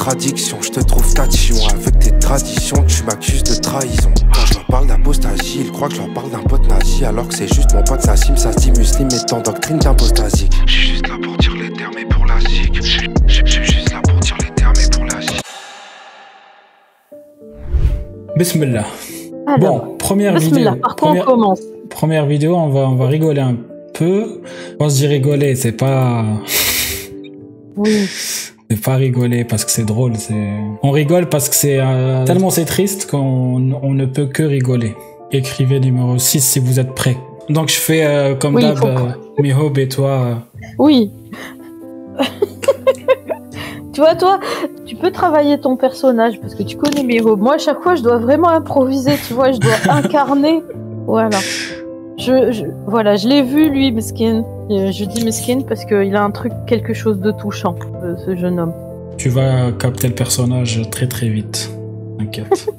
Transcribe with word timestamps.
Contradictions, 0.00 0.56
je 0.62 0.70
te 0.70 0.80
trouve 0.80 1.12
tatillon. 1.12 1.58
Avec 1.68 1.98
tes 1.98 2.18
traditions, 2.18 2.82
tu 2.88 3.02
m'accuses 3.04 3.42
de 3.44 3.54
trahison. 3.60 4.10
Quand 4.32 4.46
je 4.46 4.54
leur 4.54 4.64
parle 4.64 4.86
d'apostasie, 4.86 5.58
ils 5.60 5.70
croient 5.70 5.88
que 5.88 5.94
je 5.94 6.00
leur 6.00 6.12
parle 6.14 6.30
d'un 6.30 6.38
pote 6.38 6.66
nazi. 6.70 7.04
Alors 7.04 7.28
que 7.28 7.34
c'est 7.34 7.52
juste 7.52 7.74
mon 7.74 7.82
pote 7.82 8.02
Nassim, 8.06 8.34
ça 8.34 8.50
se 8.52 8.56
dit 8.60 8.70
muslim 8.70 9.08
et 9.12 9.32
en 9.34 9.40
doctrine 9.42 9.78
d'apostasie. 9.78 10.48
Je 10.66 10.72
suis 10.72 10.88
juste 10.92 11.06
là 11.06 11.16
pour 11.22 11.36
dire 11.36 11.54
les 11.54 11.70
termes 11.74 11.98
et 11.98 12.06
pour 12.06 12.24
la 12.24 12.40
zik. 12.40 12.74
Je 12.82 12.82
suis 13.44 13.62
juste 13.62 13.92
là 13.92 14.00
pour 14.08 14.18
dire 14.20 14.36
les 14.42 14.54
termes 14.54 14.72
et 14.82 14.90
pour 14.90 15.04
la 15.04 15.20
zik. 15.20 15.42
Bismillah. 18.36 18.86
Alors, 19.46 19.58
Bon, 19.58 19.96
première 19.98 20.32
bismillah, 20.34 20.70
vidéo. 20.70 20.80
par 20.80 20.96
quoi 20.96 21.08
on 21.08 21.10
Première, 21.12 21.24
commence? 21.26 21.60
première 21.90 22.24
vidéo, 22.26 22.56
on 22.56 22.70
va, 22.70 22.80
on 22.88 22.94
va 22.96 23.06
rigoler 23.06 23.42
un 23.42 23.56
peu. 23.92 24.40
On 24.78 24.88
se 24.88 24.96
dit 24.96 25.06
rigoler, 25.08 25.54
c'est 25.56 25.72
pas. 25.72 26.24
Oui. 27.76 28.08
C'est 28.70 28.80
pas 28.80 28.94
rigoler 28.94 29.44
parce 29.44 29.64
que 29.64 29.70
c'est 29.72 29.84
drôle. 29.84 30.14
C'est. 30.16 30.34
On 30.84 30.92
rigole 30.92 31.28
parce 31.28 31.48
que 31.48 31.56
c'est 31.56 31.80
euh, 31.80 32.24
tellement 32.24 32.50
c'est 32.50 32.64
triste 32.64 33.10
qu'on 33.10 33.72
on 33.82 33.94
ne 33.94 34.06
peut 34.06 34.26
que 34.26 34.44
rigoler. 34.44 34.94
Écrivez 35.32 35.80
numéro 35.80 36.16
6 36.18 36.40
si 36.40 36.60
vous 36.60 36.78
êtes 36.78 36.94
prêts. 36.94 37.16
Donc 37.48 37.68
je 37.68 37.74
fais 37.74 38.04
euh, 38.06 38.34
comme 38.36 38.54
Oui, 38.54 38.62
d'hab, 38.62 38.84
euh, 38.84 38.94
Mihob 39.40 39.76
et 39.78 39.88
toi. 39.88 40.10
euh, 40.10 40.34
Oui. 40.78 41.10
tu 43.92 44.00
vois, 44.00 44.14
toi, 44.14 44.38
tu 44.86 44.94
peux 44.94 45.10
travailler 45.10 45.58
ton 45.58 45.76
personnage 45.76 46.40
parce 46.40 46.54
que 46.54 46.62
tu 46.62 46.76
connais 46.76 47.20
robes. 47.20 47.40
Moi, 47.40 47.54
à 47.54 47.58
chaque 47.58 47.82
fois, 47.82 47.96
je 47.96 48.02
dois 48.02 48.18
vraiment 48.18 48.50
improviser, 48.50 49.14
tu 49.26 49.34
vois, 49.34 49.50
je 49.50 49.58
dois 49.58 49.72
incarner. 49.88 50.62
Voilà. 51.06 51.38
Je, 52.18 52.52
je- 52.52 52.66
voilà, 52.86 53.16
je 53.16 53.26
l'ai 53.26 53.42
vu, 53.42 53.68
lui, 53.68 53.90
Meskin. 53.90 54.44
Euh, 54.70 54.92
je 54.92 55.04
dis 55.04 55.24
mesquine 55.24 55.66
parce 55.66 55.84
qu'il 55.84 56.14
a 56.14 56.22
un 56.22 56.30
truc, 56.30 56.52
quelque 56.68 56.94
chose 56.94 57.18
de 57.18 57.32
touchant, 57.32 57.76
euh, 58.04 58.14
ce 58.24 58.36
jeune 58.36 58.60
homme. 58.60 58.72
Tu 59.18 59.28
vas 59.28 59.72
capter 59.72 60.06
le 60.06 60.14
personnage 60.14 60.80
très 60.90 61.08
très 61.08 61.28
vite. 61.28 61.70
T'inquiète. 62.18 62.66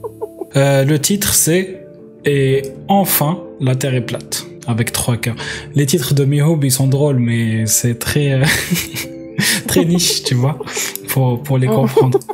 Euh, 0.58 0.84
le 0.84 1.00
titre 1.00 1.34
c'est 1.34 1.88
Et 2.26 2.64
enfin, 2.90 3.42
la 3.62 3.74
Terre 3.74 3.96
est 3.96 4.02
plate. 4.02 4.46
Avec 4.68 4.92
trois 4.92 5.16
K. 5.16 5.30
Les 5.76 5.86
titres 5.86 6.14
de 6.14 6.26
Mihob, 6.26 6.66
ils 6.66 6.74
sont 6.74 6.88
drôles, 6.88 7.20
mais 7.20 7.66
c'est 7.68 7.98
très. 7.98 8.42
très 9.68 9.86
niche, 9.86 10.24
tu 10.24 10.36
vois, 10.36 10.60
pour, 11.08 11.42
pour 11.42 11.58
les 11.58 11.68
comprendre. 11.68 12.20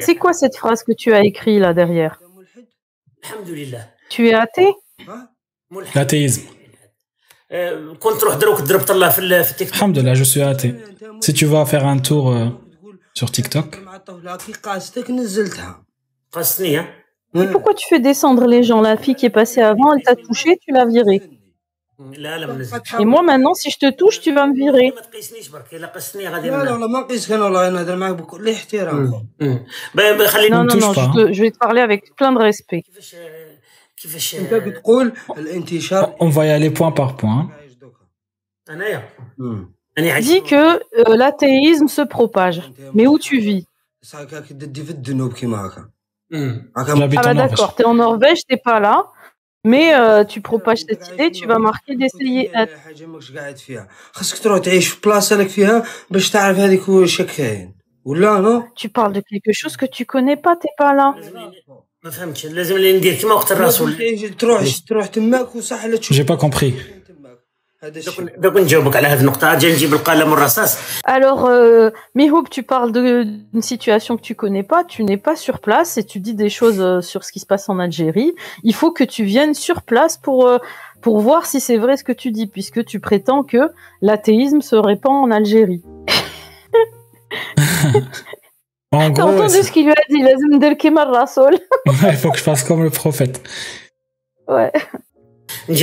C'est 0.00 0.16
quoi 0.16 0.32
cette 0.32 0.56
phrase 0.56 0.82
que 0.82 0.92
tu 0.92 1.12
as 1.12 1.24
écrite 1.24 1.60
là 1.60 1.74
derrière? 1.74 2.20
Tu 4.12 4.28
es 4.28 4.34
athée? 4.34 4.74
L'athéisme. 5.94 6.42
Alhamdulillah, 9.72 10.14
je 10.14 10.24
suis 10.24 10.42
athée. 10.42 10.74
Si 11.22 11.32
tu 11.32 11.46
vas 11.46 11.64
faire 11.64 11.86
un 11.86 11.98
tour 11.98 12.30
euh, 12.30 12.48
sur 13.14 13.30
TikTok. 13.30 13.78
Mais 17.34 17.46
pourquoi 17.50 17.72
tu 17.72 17.86
fais 17.88 18.00
descendre 18.00 18.46
les 18.46 18.62
gens? 18.62 18.82
La 18.82 18.98
fille 18.98 19.14
qui 19.14 19.24
est 19.24 19.30
passée 19.40 19.62
avant, 19.62 19.94
elle 19.94 20.02
t'a 20.02 20.14
touché, 20.14 20.58
tu 20.58 20.72
l'as 20.72 20.84
virée. 20.84 21.22
Et 22.98 23.04
moi 23.04 23.22
maintenant, 23.22 23.54
si 23.54 23.70
je 23.70 23.78
te 23.78 23.90
touche, 23.90 24.20
tu 24.20 24.32
vas 24.34 24.46
me 24.46 24.54
virer. 24.54 24.92
Non, 30.50 30.64
non, 30.64 30.74
non, 30.76 31.32
je 31.32 31.42
vais 31.42 31.50
te 31.50 31.58
parler 31.58 31.80
avec 31.80 32.14
plein 32.16 32.32
de 32.32 32.38
respect 32.38 32.82
كيفاش 34.01 34.35
آه، 34.35 34.39
كيفاش 34.39 34.53
انت 34.53 34.53
آه، 34.53 34.69
كتقول 34.71 35.13
الانتشار 35.37 36.15
on 36.19 36.29
va 36.29 36.43
y 36.45 36.51
aller 36.59 36.73
point 36.79 36.91
par 36.91 37.15
point. 37.17 37.51
انايا 38.69 39.09
مم. 39.37 39.73
انا 39.97 40.11
عايش 40.13 40.25
Dis 40.27 40.41
que 40.43 40.79
euh, 40.99 41.15
l'athéisme 41.15 41.87
se 41.87 42.01
propage. 42.01 42.61
Mais 42.93 43.07
où 43.07 43.17
tu 43.19 43.39
vis 43.39 43.65
صاك 44.01 44.43
كدي 44.49 44.83
في 44.83 44.91
الذنوب 44.91 45.33
كيما 45.33 45.65
هكا 45.65 45.89
مم. 46.31 46.71
هكا 46.77 46.95
J'habite 46.95 47.17
Ah 47.17 47.19
en 47.19 47.23
bah 47.23 47.33
Norvège. 47.33 47.49
d'accord, 47.49 47.75
t'es 47.75 47.85
en 47.85 47.93
Norvège, 47.93 48.39
t'es 48.49 48.57
pas 48.57 48.79
là. 48.79 48.97
Mais 49.65 49.87
euh, 49.95 50.23
tu 50.23 50.39
propages 50.41 50.81
cette 50.89 51.05
idée, 51.13 51.29
tu 51.31 51.45
vas 51.47 51.59
marquer 51.59 51.95
d'essayer 51.95 52.49
être. 52.55 52.77
حاجه 52.79 53.05
ماكش 53.05 53.31
قاعد 53.31 53.57
فيها 53.57 53.87
خاصك 54.11 54.37
تروح 54.43 54.59
تعيش 54.59 54.87
في 54.87 55.01
بلاصه 55.05 55.35
لك 55.35 55.47
فيها 55.47 55.83
باش 56.11 56.29
تعرف 56.29 56.57
هذيك 56.57 56.89
واش 56.89 57.21
كاين 57.21 57.75
ولا 58.05 58.39
نو 58.39 58.61
Tu 58.75 58.87
parles 58.89 59.13
de 59.13 59.19
quelque 59.21 59.51
chose 59.53 59.75
que 59.77 59.85
tu 59.85 60.05
connais 60.05 60.35
pas, 60.37 60.55
t'es 60.55 60.73
pas 60.77 60.93
là. 60.93 61.15
لازم 62.01 62.01
لي- 62.03 62.03
ما 62.03 62.11
فهمتش 62.11 62.45
لازم 62.45 62.77
لي 62.77 62.97
ندير 62.97 63.13
كيما 63.13 63.33
وقت 63.33 63.51
الرسول 63.51 63.97
تعيش- 63.97 64.31
تروح 64.39 64.63
تروح 64.87 65.05
تماك 65.07 65.55
وصح 65.55 65.85
لا 65.85 65.97
تشوف 65.97 66.17
J'ai 66.17 66.21
pas 66.23 66.37
compris. 66.41 66.73
تماك 67.07 67.37
هذا 67.83 67.89
دوك 67.99 68.07
الشيء 68.07 68.39
دوك 68.39 68.57
نجاوبك 68.57 68.95
على 68.95 69.07
هذه 69.07 69.19
النقطه 69.21 69.53
اجي 69.53 69.71
نجيب 69.73 69.93
القلم 69.93 70.31
والرصاص 70.31 70.77
Alors, 71.07 71.45
euh, 71.45 71.91
Mihoub, 72.15 72.45
tu 72.49 72.63
parles 72.63 72.91
de- 72.91 73.23
d'une 73.53 73.61
situation 73.73 74.17
que 74.17 74.21
tu 74.29 74.35
connais 74.35 74.63
pas, 74.73 74.83
tu 74.93 75.03
n'es 75.03 75.21
pas 75.27 75.35
sur 75.45 75.57
place 75.59 75.91
et 75.99 76.03
tu 76.11 76.17
dis 76.19 76.33
des 76.43 76.49
choses 76.59 76.79
euh, 76.81 77.01
sur 77.11 77.21
ce 77.25 77.31
qui 77.33 77.39
se 77.39 77.45
passe 77.51 77.65
en 77.69 77.77
Algérie. 77.79 78.31
Il 78.69 78.75
faut 78.79 78.91
que 78.97 79.03
tu 79.15 79.23
viennes 79.33 79.53
sur 79.67 79.77
place 79.91 80.15
pour, 80.25 80.39
euh, 80.47 80.57
pour 81.03 81.15
voir 81.27 81.41
si 81.51 81.59
c'est 81.67 81.77
vrai 81.85 81.93
ce 81.99 82.03
que 82.09 82.15
tu 82.23 82.29
dis, 82.37 82.47
puisque 82.55 82.81
tu 82.91 82.97
prétends 83.09 83.43
que 83.53 83.61
l'athéisme 84.07 84.61
se 84.71 84.75
répand 84.89 85.15
en 85.25 85.29
Algérie. 85.39 85.83
En 88.92 89.10
T'as 89.10 89.24
entendu 89.24 89.62
ce 89.62 89.72
qu'il 89.72 89.86
lui 89.86 89.92
a 89.92 90.02
dit 90.10 90.22
Il 91.86 91.92
faut 92.16 92.30
que 92.30 92.38
je 92.38 92.42
fasse 92.42 92.62
comme 92.62 92.82
le 92.82 92.90
prophète. 92.90 93.42
Ouais. 94.46 94.70
Et 95.68 95.76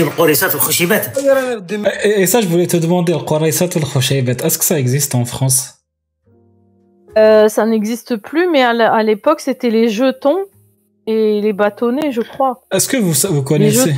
ça, 2.28 2.42
je 2.42 2.47
voulais 2.47 2.68
te 2.68 2.78
demander, 2.78 3.14
est-ce 3.14 4.58
que 4.58 4.66
ça 4.66 4.80
existe 4.80 5.16
en 5.16 5.25
France? 5.25 5.75
Euh, 7.18 7.47
ça 7.47 7.66
n'existe 7.66 8.18
plus, 8.18 8.47
mais 8.50 8.62
à 8.62 9.03
l'époque, 9.03 9.40
c'était 9.40 9.72
les 9.72 9.90
jetons 9.90 10.46
et 11.08 11.41
les 11.41 11.53
bâtonnets, 11.53 12.12
je 12.12 12.22
crois. 12.22 12.62
Est-ce 12.72 12.88
que 12.88 12.97
vous, 12.97 13.41
connaissez? 13.41 13.96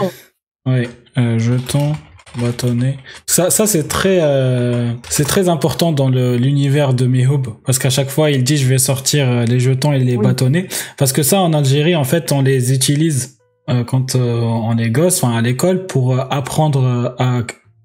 Les. 0.65 0.87
Oui, 1.17 1.39
jetons. 1.39 1.91
Euh, 1.91 1.93
bâtonnets. 2.37 2.97
Ça, 3.27 3.49
ça 3.49 3.67
c'est 3.67 3.87
très, 3.87 4.19
euh, 4.21 4.91
c'est 5.09 5.25
très 5.25 5.49
important 5.49 5.91
dans 5.91 6.09
l'univers 6.09 6.93
de 6.93 7.05
Mihoub, 7.05 7.43
parce 7.65 7.79
qu'à 7.79 7.89
chaque 7.89 8.09
fois, 8.09 8.31
il 8.31 8.43
dit 8.43 8.57
je 8.57 8.67
vais 8.67 8.77
sortir 8.77 9.29
euh, 9.29 9.45
les 9.45 9.59
jetons 9.59 9.91
et 9.93 9.99
les 9.99 10.15
Oui. 10.17 10.23
bâtonnets, 10.23 10.67
parce 10.97 11.13
que 11.13 11.23
ça, 11.23 11.39
en 11.41 11.53
Algérie, 11.53 11.95
en 11.95 12.03
fait, 12.03 12.31
on 12.31 12.41
les 12.41 12.73
utilise 12.73 13.37
euh, 13.69 13.83
quand 13.83 14.15
euh, 14.15 14.39
on 14.41 14.77
est 14.77 14.89
gosse, 14.89 15.23
enfin 15.23 15.35
à 15.37 15.41
l'école, 15.41 15.85
pour 15.87 16.19
apprendre 16.19 17.15
à, 17.19 17.39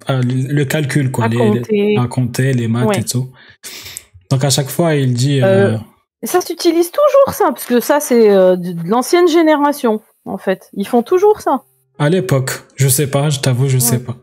à 0.06 0.20
le 0.22 0.64
calcul, 0.64 1.10
quoi, 1.10 1.24
À 1.24 1.28
les, 1.28 1.36
compter. 1.36 1.96
à 1.98 2.06
compter, 2.06 2.52
les 2.52 2.68
maths 2.68 2.86
Ouais. 2.88 3.00
et 3.00 3.04
tout. 3.04 3.30
Donc 4.30 4.44
à 4.44 4.50
chaque 4.50 4.68
fois, 4.70 4.94
il 4.94 5.12
dit. 5.14 5.38
Et 6.22 6.26
ça 6.26 6.40
s'utilise 6.40 6.90
toujours, 6.90 7.34
ça, 7.34 7.46
parce 7.48 7.66
que 7.66 7.78
ça, 7.80 8.00
c'est 8.00 8.28
de 8.30 8.56
de 8.72 8.88
l'ancienne 8.88 9.28
génération, 9.28 10.00
en 10.24 10.38
fait. 10.38 10.68
Ils 10.72 10.86
font 10.86 11.02
toujours 11.02 11.40
ça. 11.40 11.62
À 11.98 12.08
l'époque, 12.10 12.50
je 12.76 12.88
sais 12.88 13.06
pas, 13.06 13.28
je 13.30 13.40
t'avoue, 13.40 13.68
je 13.68 13.78
sais 13.78 13.98
pas. 13.98 14.16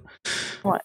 Ouais. 0.64 0.80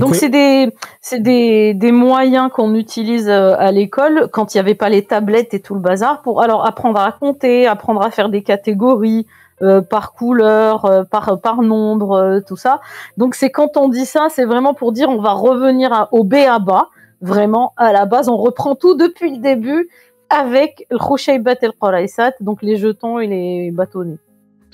Donc, 0.00 0.14
c'est 0.14 0.30
des, 0.30 0.70
c'est 1.02 1.20
des, 1.20 1.74
des 1.74 1.92
moyens 1.92 2.50
qu'on 2.50 2.74
utilise 2.74 3.28
euh, 3.28 3.54
à 3.58 3.70
l'école 3.70 4.28
quand 4.32 4.54
il 4.54 4.56
n'y 4.56 4.60
avait 4.60 4.74
pas 4.74 4.88
les 4.88 5.04
tablettes 5.04 5.52
et 5.52 5.60
tout 5.60 5.74
le 5.74 5.80
bazar 5.80 6.22
pour 6.22 6.40
alors 6.40 6.64
apprendre 6.66 6.98
à 7.00 7.12
compter, 7.12 7.66
apprendre 7.66 8.02
à 8.02 8.10
faire 8.10 8.30
des 8.30 8.42
catégories 8.42 9.26
euh, 9.62 9.82
par 9.82 10.14
couleur, 10.14 10.86
euh, 10.86 11.04
par, 11.04 11.38
par 11.40 11.60
nombre, 11.60 12.12
euh, 12.12 12.40
tout 12.40 12.56
ça. 12.56 12.80
Donc, 13.18 13.34
c'est 13.34 13.50
quand 13.50 13.76
on 13.76 13.88
dit 13.88 14.06
ça, 14.06 14.28
c'est 14.30 14.46
vraiment 14.46 14.72
pour 14.72 14.92
dire 14.92 15.10
on 15.10 15.20
va 15.20 15.32
revenir 15.32 15.92
à- 15.92 16.08
au 16.12 16.24
B 16.24 16.34
à 16.34 16.58
bas. 16.58 16.88
Vraiment, 17.20 17.72
à 17.76 17.92
la 17.92 18.06
base, 18.06 18.28
on 18.28 18.36
reprend 18.36 18.74
tout 18.74 18.94
depuis 18.94 19.30
le 19.30 19.38
début 19.38 19.88
avec 20.28 20.86
le 20.90 20.98
le 20.98 21.72
Quraysat, 21.80 22.32
donc 22.40 22.62
les 22.62 22.76
jetons 22.76 23.18
et 23.18 23.26
les 23.26 23.70
bâtonnets. 23.70 24.18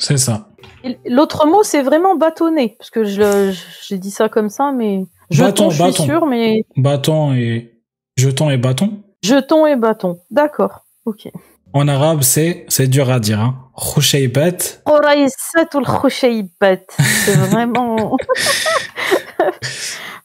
C'est 0.00 0.16
ça. 0.16 0.48
L'autre 1.06 1.46
mot, 1.46 1.62
c'est 1.62 1.82
vraiment 1.82 2.16
bâtonner, 2.16 2.74
parce 2.78 2.90
que 2.90 3.04
je, 3.04 3.54
j'ai 3.86 3.98
dit 3.98 4.10
ça 4.10 4.28
comme 4.30 4.48
ça, 4.48 4.72
mais 4.72 5.04
bâton, 5.30 5.70
je 5.70 5.82
suis 5.82 6.02
sûr, 6.02 6.26
mais 6.26 6.64
bâton 6.76 7.34
et 7.34 7.74
jeton 8.16 8.48
et 8.50 8.56
bâton. 8.56 9.02
Jeton 9.22 9.66
et 9.66 9.76
bâton, 9.76 10.18
d'accord, 10.30 10.86
ok. 11.04 11.28
En 11.72 11.86
arabe, 11.86 12.22
c'est 12.22 12.64
c'est 12.68 12.88
dur 12.88 13.10
à 13.10 13.20
dire. 13.20 13.38
Hein. 13.40 13.56
Khouchaybat. 13.76 14.80
ou. 15.84 16.86
C'est 17.24 17.36
vraiment. 17.36 18.16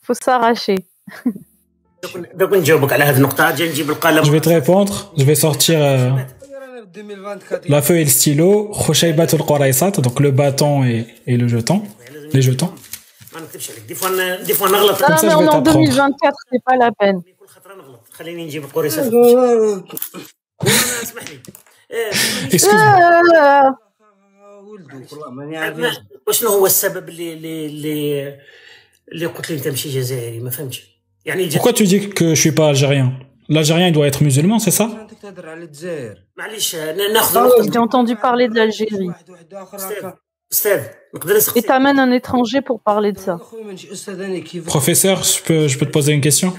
Faut 0.01 0.15
s'arracher. 0.15 0.87
Je 4.23 4.31
vais 4.31 4.41
te 4.41 4.49
répondre. 4.49 5.11
Je 5.17 5.23
vais 5.23 5.35
sortir 5.35 5.79
la 7.68 7.82
feuille 7.82 8.00
et 8.02 8.04
le 8.04 8.10
stylo. 8.10 8.48
Khouchaybat 8.82 9.26
ou 9.34 9.36
le 9.38 9.44
Quraysat, 9.44 9.90
donc 10.06 10.16
le 10.20 10.30
bâton 10.30 10.84
et, 10.84 11.06
et 11.26 11.36
le 11.36 11.46
jeton. 11.48 11.82
Les 12.34 12.42
jetons. 12.42 12.72
ما 13.34 13.40
نكذبش 13.40 13.70
عليك 13.70 13.82
دي 13.88 13.94
فوا 13.94 14.36
دي 14.42 14.54
فوا 14.54 14.68
نغلط 14.68 15.02
Non, 15.02 15.06
Comme 15.06 15.14
non, 15.14 15.18
ça, 15.18 15.26
mais 15.26 15.30
je 15.30 15.36
on 15.36 15.38
vais 15.40 15.44
est 15.44 15.48
en 15.48 15.62
t'apprendre. 15.62 15.86
2024, 15.86 16.36
c'est 16.52 16.62
pas 16.64 16.76
la 16.76 16.90
peine. 17.00 17.20
كل 17.40 17.46
خطره 17.46 17.74
نغلط 17.74 18.00
خليني 18.12 18.44
نجيب 18.46 18.64
القريصه 18.64 19.02
والله 19.08 19.84
اسمح 21.02 21.22
لي 21.22 21.38
آه، 21.92 22.10
Excuse-moi. 22.50 23.36
آه، 23.36 23.76
ولدك 24.64 25.12
والله 25.12 25.30
ماني 25.30 25.56
عارف 25.56 25.78
ما- 25.78 25.92
وشنو 26.28 26.48
هو 26.50 26.66
السبب 26.66 27.08
اللي 27.08 27.32
اللي 27.32 27.66
اللي, 27.66 28.36
اللي 29.12 29.26
قلت 29.26 29.50
لي 29.50 29.56
انت 29.56 29.68
ماشي 29.68 29.88
جزائري 30.00 30.38
ما 30.40 30.50
فهمتش 30.50 30.82
يعني 31.24 31.46
جا- 31.48 31.58
Pourquoi 31.60 31.72
tu 31.72 31.84
dis 31.86 32.08
que 32.18 32.34
je 32.34 32.40
suis 32.44 32.52
pas 32.60 32.68
algérien 32.74 33.08
L'Algérien, 33.49 33.87
il 33.87 33.93
doit 33.93 34.07
être 34.07 34.23
musulman, 34.23 34.59
c'est 34.59 34.71
ça 34.71 34.89
j'ai 37.71 37.77
entendu 37.77 38.15
parler 38.15 38.47
de 38.47 38.55
l'Algérie. 38.55 39.09
Et 41.55 41.63
t'amènes 41.63 41.99
un 41.99 42.11
étranger 42.11 42.61
pour 42.61 42.81
parler 42.81 43.11
de 43.11 43.17
ça. 43.17 43.39
Professeur, 44.65 45.23
je 45.23 45.43
peux, 45.43 45.67
te 45.67 45.91
poser 45.91 46.13
une 46.13 46.21
question 46.21 46.53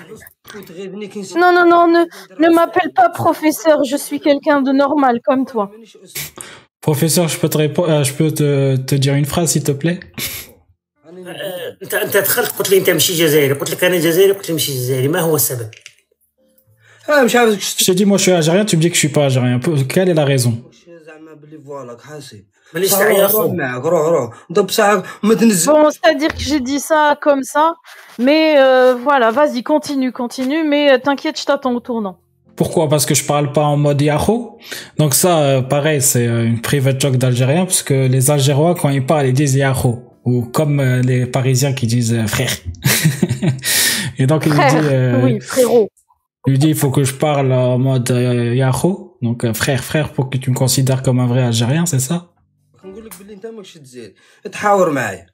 Non, 1.37 1.53
non, 1.53 1.67
non, 1.69 1.87
ne, 1.89 2.55
m'appelle 2.55 2.93
pas 2.93 3.09
professeur, 3.11 3.85
je 3.85 3.97
suis 3.97 4.21
quelqu'un 4.21 4.61
de 4.61 4.73
normal 4.73 5.21
comme 5.25 5.47
toi. 5.47 5.71
Professeur, 6.81 7.29
je 7.29 7.39
peux 7.39 7.49
te, 7.49 7.59
répondre, 7.59 8.05
je 8.05 8.13
peux 8.13 8.31
te, 8.31 8.77
te 8.77 8.95
dire 8.95 9.15
une 9.15 9.25
phrase, 9.25 9.53
s'il 9.53 9.65
te 9.65 9.73
plaît 9.73 10.01
je 17.09 17.85
t'ai 17.85 17.95
dit, 17.95 18.05
moi, 18.05 18.19
je 18.19 18.23
suis 18.23 18.33
algérien, 18.33 18.65
tu 18.65 18.77
me 18.77 18.83
dis 18.83 18.89
que 18.89 18.95
je 18.95 19.01
suis 19.01 19.09
pas 19.09 19.25
algérien. 19.25 19.61
Quelle 19.89 20.09
est 20.09 20.15
la 20.15 20.25
raison? 20.25 20.63
Bon, 25.73 25.91
c'est-à-dire 25.91 26.35
que 26.35 26.41
j'ai 26.41 26.61
dit 26.61 26.81
ça 26.81 27.17
comme 27.21 27.43
ça, 27.43 27.75
mais 28.19 28.57
euh, 28.59 28.95
voilà, 29.01 29.31
vas-y, 29.31 29.63
continue, 29.63 30.13
continue, 30.13 30.65
mais 30.65 30.91
euh, 30.91 30.99
t'inquiète, 30.99 31.39
je 31.41 31.45
t'attends 31.45 31.75
au 31.75 31.81
tournant. 31.81 32.19
Pourquoi? 32.57 32.89
Parce 32.89 33.07
que 33.07 33.15
je 33.15 33.25
parle 33.25 33.53
pas 33.53 33.65
en 33.65 33.77
mode 33.77 34.01
Yahoo. 34.01 34.59
Donc 34.99 35.15
ça, 35.15 35.39
euh, 35.39 35.63
pareil, 35.63 36.03
c'est 36.03 36.25
une 36.25 36.61
private 36.61 37.01
joke 37.01 37.17
d'Algérien, 37.17 37.67
parce 37.67 37.83
que 37.83 38.09
les 38.09 38.31
Algérois, 38.31 38.75
quand 38.75 38.89
ils 38.89 39.05
parlent, 39.05 39.27
ils 39.29 39.35
disent 39.35 39.55
Yahoo. 39.55 40.03
Ou 40.25 40.43
comme 40.43 40.83
les 40.83 41.25
Parisiens 41.25 41.73
qui 41.73 41.87
disent 41.87 42.27
frère. 42.27 42.51
Et 44.19 44.27
donc, 44.27 44.45
il 44.45 44.53
disent 44.53 45.23
oui, 45.23 45.41
frérot. 45.41 45.89
il 46.48 46.52
lui 46.54 46.60
dit, 46.60 46.70
il 46.70 46.76
faut 46.82 46.92
que 46.98 47.04
je 47.04 47.14
parle 47.28 47.52
en 47.54 47.78
mode 47.78 48.10
euh, 48.12 48.56
Yahoo. 48.62 48.92
Donc 49.22 49.40
euh, 49.44 49.54
frère, 49.54 49.82
frère, 49.92 50.08
pour 50.16 50.26
que 50.32 50.38
tu 50.44 50.50
me 50.54 50.56
considères 50.64 51.02
comme 51.06 51.20
un 51.20 51.28
vrai 51.34 51.44
Algérien, 51.52 51.86
c'est 51.86 52.00
ça 52.10 52.18
نقول 52.86 53.06
لك 53.06 53.14
بلي 53.24 53.34
انت 53.34 53.46
ماكش 53.46 53.74
تزيد 53.74 54.14
تحاور 54.52 54.90
معايا 54.90 55.26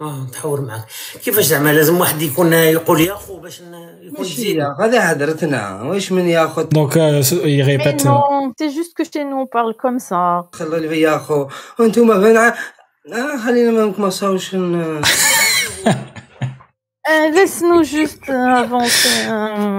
اه 0.00 0.24
نتحاور 0.28 0.60
معك 0.60 0.84
كيفاش 1.24 1.44
زعما 1.44 1.72
لازم 1.72 1.98
واحد 2.00 2.22
يكون 2.22 2.52
يقول 2.52 3.00
يا 3.00 3.12
اخو 3.12 3.40
باش 3.40 3.60
ن- 3.62 3.98
يكون 4.02 4.18
ماشي 4.20 4.34
جديد 4.42 4.56
يا 4.56 4.76
هذا 4.80 5.12
هدرتنا 5.12 5.82
واش 5.82 6.12
من 6.12 6.28
ياخذ 6.28 6.64
Donc 6.68 6.96
euh, 6.96 7.22
il 7.46 7.62
Mais 7.62 7.62
répète. 7.62 8.00
euh, 8.06 8.08
non, 8.10 8.52
c'est 8.58 8.70
juste 8.78 8.92
que 8.96 9.04
chez 9.04 9.24
nous 9.24 9.36
on 9.36 9.46
parle 9.46 9.74
comme 9.82 9.98
ça. 9.98 10.48
خلي 10.52 10.88
لي 10.88 11.00
يا 11.00 11.16
اخو 11.16 11.46
وانتم 11.78 12.22
فين 12.22 12.36
ع- 12.36 12.54
آه 13.12 13.36
خلينا 13.46 13.70
ما 13.70 13.94
ما 13.98 14.08
نساوش 14.08 14.54
ن- 14.54 15.00
Euh, 17.07 17.29
laisse-nous 17.31 17.83
juste 17.83 18.29
euh, 18.29 18.33
avancer. 18.33 19.27
Euh. 19.29 19.77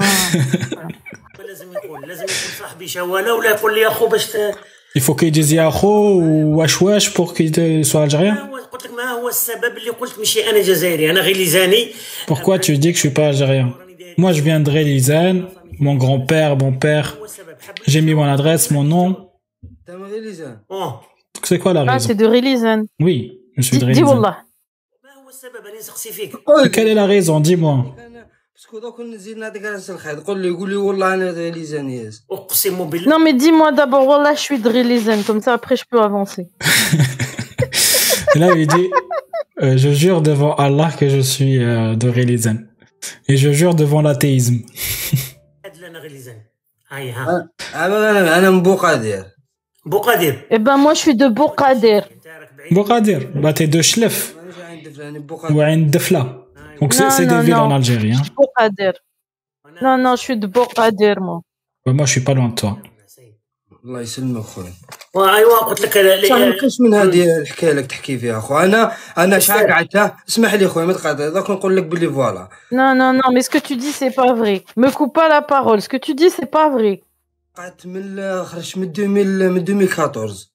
Il 4.95 5.01
faut 5.01 5.15
qu'il 5.15 5.33
dise 5.33 5.53
Yahoo 5.53 6.21
ou 6.21 6.57
Wesh 6.57 6.81
Wesh 6.81 7.15
pour 7.15 7.35
qu'il 7.35 7.85
soit 7.85 8.03
algérien. 8.03 8.49
Pourquoi 12.27 12.59
tu 12.61 12.79
dis 12.79 12.89
que 12.91 12.95
je 12.95 13.01
suis 13.01 13.11
pas 13.11 13.29
algérien? 13.29 13.75
Moi, 14.17 14.33
je 14.33 14.43
viens 14.43 14.61
de 14.61 14.71
mon 15.81 15.97
grand-père, 15.97 16.57
mon 16.57 16.73
père. 16.73 17.19
J'ai 17.87 18.03
mis 18.03 18.15
mon 18.15 18.25
adresse, 18.25 18.71
mon 18.71 18.85
nom. 18.85 19.31
C'est 21.43 21.59
quoi 21.59 21.73
la 21.73 21.81
ah, 21.81 21.83
raison? 21.83 21.95
Ah, 21.97 21.99
c'est 21.99 22.15
de 22.15 22.25
Rélizane. 22.25 22.87
Oui, 23.01 23.41
je 23.57 23.63
suis 23.63 23.79
de 23.79 23.85
Rélizane. 23.85 24.37
Quelle 26.73 26.89
est 26.89 26.95
la 26.95 27.07
raison 27.07 27.41
Dis-moi. 27.41 27.85
Non, 33.07 33.19
mais 33.19 33.35
dis-moi 33.35 33.73
d'abord, 33.73 34.05
voilà, 34.05 34.35
je 34.35 34.41
suis 34.41 34.59
Drilizen, 34.59 35.23
comme 35.25 35.43
ça 35.43 35.53
après 35.55 35.77
je 35.77 35.85
peux 35.91 36.01
avancer. 36.01 36.49
Là, 38.37 38.55
il 38.55 38.67
dit 38.67 38.91
euh, 39.63 39.77
Je 39.77 39.91
jure 39.91 40.23
devant 40.23 40.55
Allah 40.55 40.91
que 40.99 41.09
je 41.09 41.21
suis 41.21 41.63
euh, 41.63 41.97
Drilizen. 41.97 42.69
Et 43.29 43.37
je 43.37 43.51
jure 43.51 43.75
devant 43.75 44.03
l'athéisme. 44.03 44.59
Eh 50.51 50.59
ben, 50.59 50.77
moi 50.77 50.95
je 50.95 51.01
suis 51.01 51.15
de 51.17 51.29
Bourkadir. 51.29 52.09
Bourkadir 52.71 53.21
Bah, 53.35 53.53
t'es 53.53 53.67
de 53.67 53.83
Schlef. 53.83 54.36
Donc 56.80 56.94
c'est 56.94 57.04
Non, 57.04 57.10
c'est 57.18 57.26
des 57.26 57.36
non, 57.36 57.42
villes 57.48 57.54
non. 57.56 57.70
en 57.70 57.72
Algérie. 57.80 58.14
Hein. 58.14 58.22
Bourkader. 58.38 58.94
Non, 59.82 59.98
non, 59.98 60.16
je 60.16 60.22
suis 60.26 60.38
de 60.44 60.48
Bourkader, 60.48 61.16
moi. 61.28 61.42
Bah, 61.86 61.94
moi, 61.94 62.06
je 62.06 62.12
suis 62.12 62.22
pas 62.28 62.34
loin 62.34 62.50
de 62.50 62.56
toi. 62.56 62.78
الله 63.86 64.02
يسلمك 64.02 64.44
خويا 64.44 64.74
وايوا 65.14 65.58
قلت 65.60 65.82
لك 65.82 65.98
لا- 65.98 66.30
صح 66.30 66.36
ما 66.38 66.46
لا- 66.46 66.58
كاينش 66.60 66.82
من 66.82 66.94
هذه 66.94 67.38
الحكايه 67.38 67.74
لك 67.74 67.86
تحكي 67.86 68.18
فيها 68.18 68.40
خو 68.40 68.58
انا 68.58 68.92
انا 69.18 69.40
شحال 69.40 69.72
قعدت 69.72 70.14
اسمح 70.30 70.54
لي 70.54 70.68
خويا 70.68 70.86
ما 70.86 70.94
تقاطع 70.94 71.30
دوك 71.30 71.50
نقول 71.50 71.78
لك 71.78 71.84
بلي 71.84 72.10
فوالا 72.10 72.50
Non, 72.74 72.94
non, 73.00 73.14
non, 73.22 73.32
mais 73.34 73.42
ce 73.42 73.50
que 73.50 73.58
tu 73.68 73.76
dis, 73.76 73.92
c'est 73.92 74.12
pas 74.22 74.34
vrai. 74.34 74.64
Me 74.78 74.90
coupe 74.98 75.14
pas 75.16 75.28
la 75.30 75.42
parole. 75.42 75.82
Ce 75.82 75.90
que 75.90 75.98
tu 75.98 76.14
dis, 76.14 76.30
c'est 76.30 76.52
pas 76.52 76.70
vrai. 76.70 77.02
قعدت 77.58 77.86
من 77.88 78.44
خرجت 78.44 78.78
من 78.78 78.92
2000 78.92 79.50
من 79.52 79.64
2014 79.64 80.52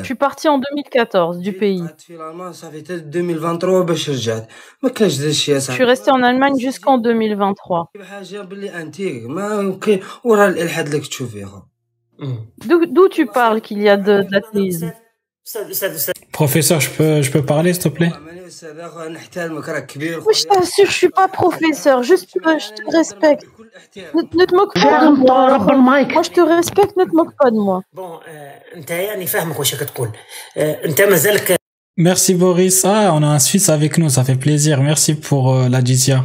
je 0.00 0.04
suis 0.04 0.14
parti 0.14 0.48
en 0.48 0.58
2014 0.58 1.38
du 1.38 1.52
pays. 1.52 1.82
Je 5.72 5.74
suis 5.74 5.84
resté 5.84 6.10
en 6.10 6.22
Allemagne 6.22 6.58
jusqu'en 6.58 6.98
2023. 6.98 7.90
Hmm. 12.18 12.34
D'où 12.66 13.08
tu 13.08 13.26
parles 13.26 13.60
qu'il 13.60 13.80
y 13.82 13.88
a 13.88 13.96
de, 13.96 14.22
de 14.22 14.30
l'athéisme 14.30 14.92
Professeur, 16.32 16.80
je 16.80 16.90
peux, 16.90 17.22
je 17.22 17.30
peux 17.30 17.44
parler, 17.44 17.72
s'il 17.72 17.82
te 17.84 17.88
plaît? 17.88 18.12
Oui, 20.26 20.34
je 20.34 20.44
t'assure, 20.44 20.86
je 20.86 20.92
suis 20.92 21.08
pas 21.08 21.28
professeur. 21.28 22.02
Juste, 22.02 22.28
je 22.34 22.82
te 22.82 22.96
respecte. 22.96 23.46
Ne, 23.96 24.22
ne 24.22 24.44
te 24.44 24.54
moque 24.54 24.74
pas 24.74 25.06
de 25.06 25.16
moi. 25.16 25.58
Moi, 25.76 26.22
je 26.22 26.30
te 26.30 26.40
respecte, 26.40 26.96
ne 26.96 27.04
te 27.04 27.14
moque 27.14 27.34
pas 27.38 27.50
de 27.50 27.56
moi. 27.56 27.82
Merci 31.96 32.34
Boris. 32.34 32.84
Ah, 32.84 33.10
on 33.12 33.22
a 33.24 33.26
un 33.26 33.40
Suisse 33.40 33.68
avec 33.68 33.98
nous, 33.98 34.08
ça 34.08 34.22
fait 34.22 34.36
plaisir. 34.36 34.80
Merci 34.82 35.14
pour 35.14 35.52
euh, 35.52 35.68
la 35.68 35.82
jizya. 35.82 36.24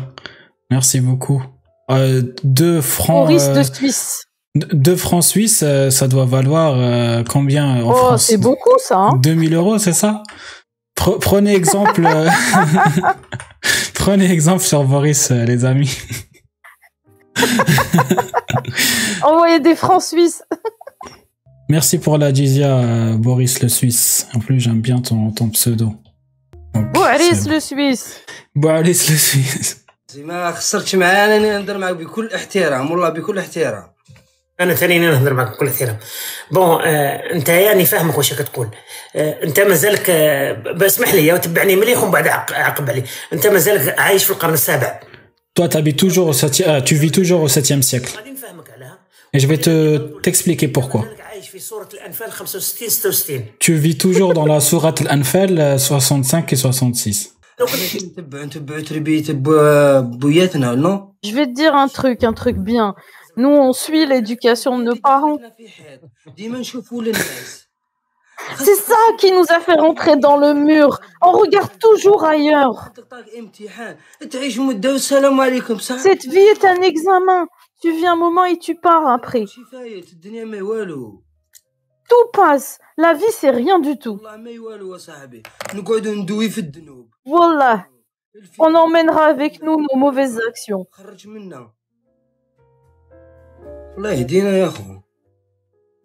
Merci 0.70 1.02
beaucoup. 1.02 1.44
Euh, 1.90 2.22
deux 2.44 2.82
francs. 2.82 3.26
Boris 3.28 3.48
euh, 3.48 3.56
de 3.56 3.64
Suisse 3.64 4.26
deux 4.56 4.96
francs 4.96 5.24
suisses, 5.24 5.64
euh, 5.64 5.90
ça 5.90 6.08
doit 6.08 6.26
valoir 6.26 6.76
euh, 6.78 7.24
combien 7.28 7.84
en 7.84 7.90
Oh, 7.90 7.94
France? 7.96 8.26
c'est 8.28 8.38
beaucoup, 8.38 8.78
ça. 8.78 8.98
Hein 8.98 9.20
2000 9.22 9.54
euros, 9.56 9.78
c'est 9.80 9.94
ça? 9.94 10.22
Pre- 10.98 11.20
Prenez 11.20 11.54
exemple. 11.56 12.06
euh, 12.06 12.30
Prenez 13.96 14.32
exemple 14.32 14.64
sur 14.64 14.84
Boris, 14.84 15.32
les 15.32 15.66
amis. 15.66 15.98
Envoyer 19.24 19.60
des 19.60 19.76
francs 19.76 20.04
suisses. 20.04 20.44
Merci 21.70 21.98
pour 21.98 22.18
la 22.18 22.32
Dizia, 22.32 22.76
euh, 22.78 23.14
Boris 23.18 23.62
le 23.62 23.70
Suisse. 23.70 24.28
En 24.36 24.40
plus, 24.40 24.60
j'aime 24.60 24.82
bien 24.82 25.00
ton, 25.00 25.32
ton 25.32 25.50
pseudo. 25.50 25.94
Donc, 26.76 26.92
Boris 26.94 27.48
le 27.48 27.60
Suisse. 27.60 28.18
Boris 28.54 29.10
le 29.10 29.16
Suisse. 29.16 29.80
ما 34.61 34.75
خسرتش 34.75 34.83
معايا 34.83 34.99
انا 34.99 35.11
نهضر 35.11 35.35
معاك 35.35 35.51
بكل 35.51 35.69
احترام 35.69 35.97
والله 35.97 35.97
بكل 35.97 35.97
احترام 35.97 35.99
انا 36.01 36.35
ثاني 36.35 36.49
نهضر 36.49 36.55
معك 36.55 36.67
بكل 36.67 36.69
احترام 36.69 36.77
بون 36.77 36.83
آه، 36.83 37.33
انت 37.33 37.49
يعني 37.49 37.85
فاهمك 37.85 38.19
واش 38.19 38.35
كتقول 38.35 38.69
آه، 39.17 39.43
انت 39.45 39.61
مازالك 39.61 40.11
آه، 40.11 40.53
بسمح 40.53 41.15
لي 41.15 41.33
وتبعني 41.33 41.77
مليح 41.77 42.03
ومن 42.03 42.11
بعد 42.13 42.29
عق- 42.29 42.53
عقب 42.53 42.91
علي 42.91 43.03
انت 43.33 43.47
مازالك 43.47 43.99
عايش 43.99 44.25
في 44.25 44.31
القرن 44.31 44.55
السابع 44.55 45.01
Toi, 45.61 45.69
t'habites 45.75 45.99
toujours 46.05 46.29
au 46.33 46.37
septième, 46.45 46.69
ah, 46.75 46.81
tu 46.89 46.95
vis 47.03 47.11
toujours 47.19 47.41
au 47.43 47.49
7e 47.49 47.83
siècle. 47.83 48.17
غادي 48.17 48.31
نفهمك 48.31 48.71
عليها 48.71 48.99
Et 49.37 49.41
je 49.41 49.47
vais 49.47 49.59
te 49.59 49.99
t'expliquer 50.29 50.69
pourquoi. 50.79 50.97
مازالك 50.97 51.21
عايش 51.21 51.49
في 51.49 51.59
سوره 51.59 51.89
الانفال 51.95 52.33
65 52.33 52.89
66 52.89 53.41
Tu 53.61 53.73
vis 53.73 53.97
toujours 53.99 54.35
dans 54.35 54.47
la 54.47 54.61
sourate 54.61 55.01
Al-Anfal 55.01 55.59
euh, 55.59 55.79
65 55.79 56.53
et 56.53 56.57
66. 56.57 57.29
لو 57.61 57.67
كنت 57.67 58.03
نتبع 58.19 58.45
نتبع 58.45 58.81
تربية 58.81 59.25
بو- 59.29 60.01
بوياتنا 60.03 60.75
نو 60.75 61.15
Je 61.27 61.31
vais 61.31 61.47
te 61.47 61.55
dire 61.61 61.75
un 61.75 61.89
truc, 61.89 62.25
un 62.25 62.33
truc 62.43 62.57
bien. 62.57 62.95
Nous, 63.36 63.50
on 63.50 63.74
suit 63.74 64.06
l'éducation 64.06 64.78
de 64.78 64.84
nos 64.84 64.96
parents. 64.96 65.38
C'est 68.58 68.76
ça 68.76 68.96
qui 69.18 69.32
nous 69.32 69.46
a 69.50 69.60
fait 69.60 69.76
rentrer 69.76 70.18
dans 70.18 70.38
le 70.38 70.54
mur. 70.54 71.00
On 71.22 71.32
regarde 71.32 71.78
toujours 71.80 72.24
ailleurs. 72.26 72.90
Cette 75.98 76.26
vie 76.26 76.38
est 76.38 76.66
un 76.66 76.82
examen. 76.82 77.48
Tu 77.82 77.92
viens 77.92 78.14
un 78.14 78.18
moment 78.18 78.46
et 78.46 78.58
tu 78.58 78.76
pars 78.76 79.08
après. 79.08 79.46
Tout 82.10 82.30
passe. 82.34 82.80
La 82.98 83.14
vie, 83.14 83.24
c'est 83.32 83.50
rien 83.50 83.80
du 83.80 83.98
tout. 83.98 84.20
Voilà. 87.26 87.86
On 88.60 88.76
emmènera 88.76 89.26
avec 89.26 89.62
nous 89.62 89.78
nos 89.78 89.98
mauvaises 89.98 90.40
actions. 90.48 90.86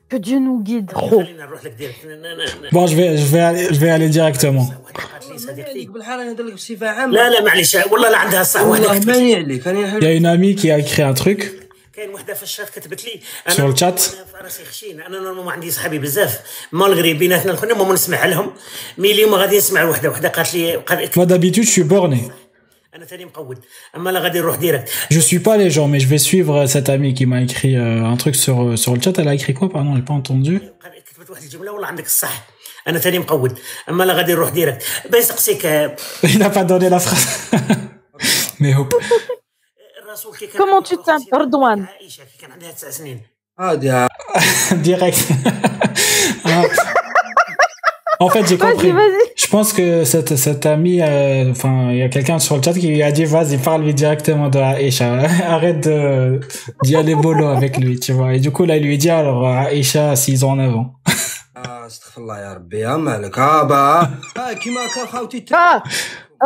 Que 0.09 0.17
Dieu 0.17 0.39
nous 0.39 0.59
guide. 0.63 0.91
Oh. 0.95 1.09
خلينا 1.09 1.45
نروح 1.45 1.63
لك 1.65 1.71
ديريكت 1.71 2.05
ن- 2.05 2.09
ن- 2.09 2.67
ن- 2.67 2.69
Bon, 2.71 2.85
je 2.87 2.95
vais, 2.95 3.17
je 3.17 3.27
vais 3.33 3.39
aller, 3.49 3.65
je 3.73 3.79
vais 3.79 3.89
aller 3.89 4.09
directement. 4.09 4.67
واحدة 4.83 4.99
قالت 5.13 5.23
لي 5.23 5.29
ماني 5.29 5.39
صديقتي 5.39 5.69
عليك 5.71 5.89
بالحال 5.89 6.19
انا 6.19 6.29
نهضر 6.31 6.43
لك 6.43 6.53
بصفه 6.53 6.87
عامه 6.87 7.13
لا 7.13 7.29
لا 7.29 7.41
معليش 7.43 7.75
والله 7.75 8.09
لا 8.09 8.17
عندها 8.17 8.41
الصح 8.41 8.61
والله 8.61 8.87
وحده 8.87 8.99
كتبت 8.99 9.07
ماني 9.09 9.29
لي 9.35 9.35
عليك 9.35 9.67
انا 9.67 9.99
Il 9.99 10.03
y 10.03 10.05
a 10.05 10.19
une 10.21 10.25
amie 10.25 10.55
qui 10.61 10.71
a 10.71 10.77
écrit 10.79 11.03
un 11.03 11.23
truc. 11.23 11.45
كاين 11.93 12.09
وحده 12.13 12.33
في 12.33 12.43
الشات 12.43 12.69
كتبت 12.69 13.05
لي 13.05 13.19
Sur 13.49 13.73
le 13.73 13.79
chat. 13.79 13.83
أنا 13.83 13.95
في 13.97 14.37
راسي 14.43 14.63
خشين 14.65 15.01
انا 15.01 15.19
نورمالمون 15.19 15.53
عندي 15.53 15.71
صحابي 15.71 15.99
بزاف 15.99 16.39
مالغري 16.71 17.13
بيناتنا 17.13 17.51
الخنا 17.51 17.73
ما 17.83 17.93
نسمع 17.93 18.25
لهم 18.25 18.53
مي 18.97 19.11
اليوم 19.11 19.33
غادي 19.33 19.57
نسمع 19.57 19.83
وحده 19.83 20.09
وحده 20.09 20.29
قالت 20.29 20.53
لي 20.55 20.75
قال- 20.75 21.09
Moi, 21.09 21.25
d'habitude, 21.29 21.67
je 21.79 21.83
Je 25.10 25.20
suis 25.20 25.40
pas 25.40 25.56
les 25.56 25.70
gens, 25.70 25.88
mais 25.88 26.00
je 26.00 26.08
vais 26.08 26.18
suivre 26.18 26.62
euh, 26.62 26.66
cette 26.66 26.88
amie 26.88 27.14
qui 27.14 27.26
m'a 27.26 27.42
écrit 27.42 27.76
euh, 27.76 28.04
un 28.04 28.16
truc 28.16 28.36
sur, 28.36 28.62
euh, 28.62 28.76
sur 28.76 28.94
le 28.94 29.00
chat. 29.00 29.18
Elle 29.18 29.28
a 29.28 29.34
écrit 29.34 29.54
quoi, 29.54 29.68
pardon, 29.68 29.94
j'ai 29.96 30.02
pas 30.02 30.14
entendu. 30.14 30.60
Il 36.22 36.38
n'a 36.38 36.50
pas 36.50 36.64
donné 36.64 36.88
la 36.88 36.98
phrase. 36.98 37.50
mais. 38.60 38.74
Comment 40.56 40.82
tu 40.82 40.96
t'appelles 40.96 41.26
Erdogan 41.32 41.86
Ah, 43.56 43.76
direct. 44.76 45.28
Ah. 46.44 46.62
En 48.19 48.29
fait, 48.29 48.45
j'ai 48.47 48.55
Vas-y, 48.57 48.71
compris. 48.71 48.91
vas-y. 48.91 49.23
Je 49.35 49.47
pense 49.47 49.73
que 49.73 50.03
cette, 50.05 50.35
cette 50.35 50.65
amie, 50.65 51.01
euh, 51.01 51.49
enfin, 51.51 51.89
il 51.91 51.97
y 51.97 52.01
a 52.03 52.09
quelqu'un 52.09 52.37
sur 52.39 52.55
le 52.57 52.61
chat 52.63 52.73
qui 52.73 52.87
lui 52.87 53.01
a 53.03 53.11
dit, 53.11 53.25
vas-y, 53.25 53.57
parle-lui 53.57 53.93
directement 53.93 54.49
de 54.49 54.59
Aïcha. 54.59 55.09
Arrête 55.47 55.81
de, 55.87 56.39
d'y 56.83 56.95
aller 56.95 57.15
bolo 57.15 57.47
avec 57.47 57.77
lui, 57.77 57.99
tu 57.99 58.11
vois. 58.13 58.33
Et 58.35 58.39
du 58.39 58.51
coup, 58.51 58.65
là, 58.65 58.77
il 58.77 58.83
lui 58.83 58.97
dit, 58.97 59.09
alors, 59.09 59.45
Aïcha, 59.47 60.15
6 60.15 60.43
ans 60.43 60.51
en 60.51 60.59
avant. 60.59 60.87
آه 61.57 61.85
استغفر 61.87 62.21
الله 62.21 62.39
يا 62.39 62.53
ربي 62.53 62.79
يا 62.79 62.95
مالك 62.97 63.39
ها 63.39 63.63
با 63.63 64.01
ها 64.37 64.53
كيما 64.53 64.81
كان 64.95 65.07
خاوتي 65.07 65.39
ت- 65.39 65.53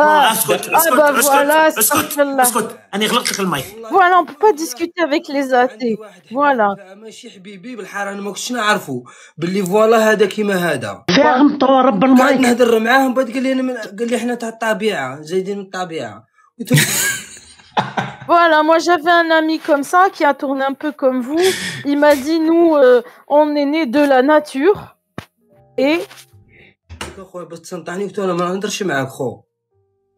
ah, 0.00 0.32
اسكت 0.32 0.68
ah 0.70 0.76
اسكت 0.76 0.92
bah 0.92 1.22
voilà, 1.22 1.68
اسكت 1.68 1.78
اسكت 1.78 1.94
astaghfirullah. 1.94 2.40
اسكت 2.40 2.78
انا 2.94 3.06
غلقت 3.06 3.32
لك 3.32 3.40
المايك 3.40 3.64
Voilà, 3.90 4.14
on 4.22 4.24
peut 4.26 4.38
pas 4.46 4.52
discuter 4.52 5.02
avec 5.02 5.28
les 5.28 5.52
عندي 5.54 5.74
athées. 5.74 6.00
واحد 6.00 6.22
Voilà. 6.30 6.80
حبيبي 6.80 7.00
ماشي 7.00 7.30
حبيبي 7.30 7.76
بالحال 7.76 8.08
انا 8.08 8.20
ما 8.20 8.30
كنتش 8.30 8.52
نعرفو 8.52 9.04
باللي 9.38 9.66
فوالا 9.66 10.10
هذا 10.12 10.26
كيما 10.26 10.54
هذا 10.54 11.04
فاهم 11.16 11.58
رب 11.62 11.64
قاعد 11.64 12.04
المايك 12.04 12.40
نهضر 12.40 12.78
معاهم 12.78 13.14
بعد 13.14 13.30
قال 13.30 13.42
لي 13.42 13.52
انا 13.52 13.62
من... 13.62 13.74
قال 13.76 14.10
لي 14.10 14.18
حنا 14.18 14.34
تاع 14.34 14.48
الطبيعه 14.48 15.20
زايدين 15.22 15.58
من 15.58 15.64
الطبيعه 15.64 16.24
قلت 16.60 16.72
له 16.72 16.78
Voilà, 18.28 18.58
moi 18.68 18.78
j'avais 18.86 19.14
un 19.24 19.30
ami 19.40 19.56
comme 19.68 19.84
ça 19.92 20.00
qui 20.14 20.22
a 20.30 20.34
tourné 20.34 20.62
un 20.72 20.76
peu 20.82 20.90
comme 21.02 21.20
vous. 21.28 21.44
Il 21.90 21.96
m'a 22.04 22.14
dit 22.26 22.38
nous, 22.48 22.68
euh, 22.76 23.00
on 23.38 23.46
est 23.60 23.68
né 23.74 23.82
de 23.96 24.02
la 24.12 24.20
nature 24.34 24.78
et 25.88 25.96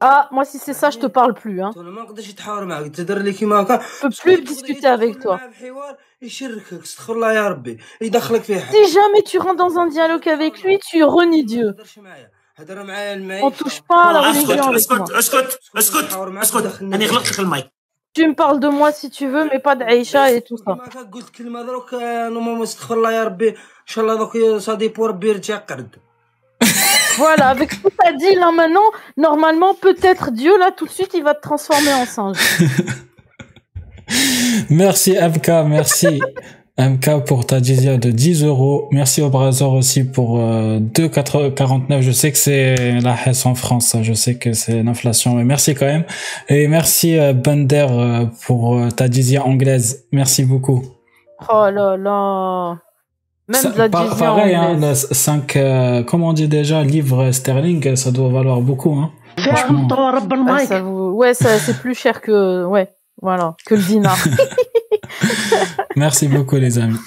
Ah, 0.02 0.28
moi 0.32 0.44
si 0.46 0.60
c'est 0.60 0.74
ça, 0.74 0.90
je 0.90 1.00
te 1.00 1.08
parle 1.08 1.34
plus. 1.34 1.62
Hein. 1.62 1.72
Je 4.02 4.02
peux 4.02 4.10
plus 4.10 4.42
discuter 4.44 4.88
avec 4.88 5.20
toi. 5.20 5.40
Si 8.72 8.92
jamais 8.92 9.22
tu 9.24 9.40
rentres 9.40 9.56
dans 9.56 9.78
un 9.78 9.88
dialogue 9.88 10.28
avec 10.28 10.62
lui, 10.64 10.80
tu 10.80 11.04
renies 11.04 11.46
Dieu. 11.46 11.74
On 13.44 13.52
touche 13.52 13.82
pas 13.82 14.04
à 14.10 14.14
la 14.14 14.20
religion. 14.44 14.72
Tu 18.14 18.26
me 18.28 18.34
parles 18.34 18.62
de 18.62 18.70
moi 18.70 18.94
si 18.94 19.10
tu 19.10 19.28
veux, 19.28 19.44
mais 19.52 19.60
pas 19.60 19.76
d'Aïcha 19.76 20.32
et 20.32 20.42
tout 20.42 20.56
ça. 20.58 20.78
Voilà, 27.18 27.50
avec 27.50 27.72
ce 27.72 27.78
que 27.78 28.18
dit 28.18 28.36
là 28.36 28.52
maintenant, 28.52 28.92
normalement, 29.18 29.74
peut-être 29.74 30.32
Dieu 30.32 30.58
là 30.60 30.72
tout 30.76 30.86
de 30.86 30.92
suite, 30.92 31.12
il 31.14 31.24
va 31.24 31.34
te 31.34 31.42
transformer 31.42 31.94
en 31.94 32.06
singe. 32.06 32.38
merci 34.70 35.14
MK, 35.14 35.48
merci. 35.68 36.22
MK 36.78 37.24
pour 37.26 37.46
ta 37.46 37.62
Dizia 37.62 37.98
de 37.98 38.12
10 38.12 38.44
euros. 38.44 38.90
Merci 38.92 39.22
au 39.22 39.30
Brazor 39.30 39.74
aussi 39.74 40.04
pour 40.04 40.40
euh, 40.40 40.80
2,49. 40.80 42.02
Je 42.02 42.12
sais 42.12 42.34
que 42.34 42.38
c'est 42.38 43.00
la 43.00 43.16
Hesse 43.26 43.46
en 43.46 43.56
France. 43.56 43.96
Je 44.02 44.12
sais 44.12 44.36
que 44.36 44.52
c'est 44.52 44.84
l'inflation, 44.84 45.36
mais 45.36 45.46
merci 45.46 45.74
quand 45.74 45.86
même. 45.86 46.04
Et 46.50 46.68
merci 46.68 47.18
euh, 47.18 47.32
Bender 47.32 47.88
euh, 47.90 48.26
pour 48.46 48.78
ta 48.94 49.10
jizya 49.10 49.46
anglaise. 49.46 50.06
Merci 50.12 50.44
beaucoup. 50.44 50.84
Oh 51.50 51.70
là 51.70 51.96
là. 51.96 52.78
Même 53.48 53.62
Ça- 53.62 53.70
de 53.70 53.78
la 53.78 53.90
par- 53.90 54.18
pareil, 54.18 54.56
hein, 54.56 54.74
anglaise. 54.76 55.08
5, 55.12 55.56
euh, 55.56 56.04
comment 56.04 56.30
on 56.30 56.34
dit 56.34 56.48
déjà, 56.48 56.84
livres 56.84 57.32
sterling, 57.32 57.96
ça 57.96 58.12
doit 58.12 58.30
valoir 58.30 58.60
beaucoup. 58.62 58.94
Hein. 58.96 59.12
Ouais, 60.56 60.66
ça 60.66 60.82
vous- 60.82 61.12
ouais, 61.12 61.34
ça 61.34 61.60
c'est 61.60 61.78
plus 61.78 61.94
cher 61.94 62.22
que 62.22 62.66
ouais, 62.66 62.90
voilà, 63.22 63.56
que 63.68 63.76
le 63.76 63.82
dinar. 63.82 64.18
Merci 65.96 66.28
beaucoup 66.28 66.56
les 66.56 66.80
amis. 66.80 66.98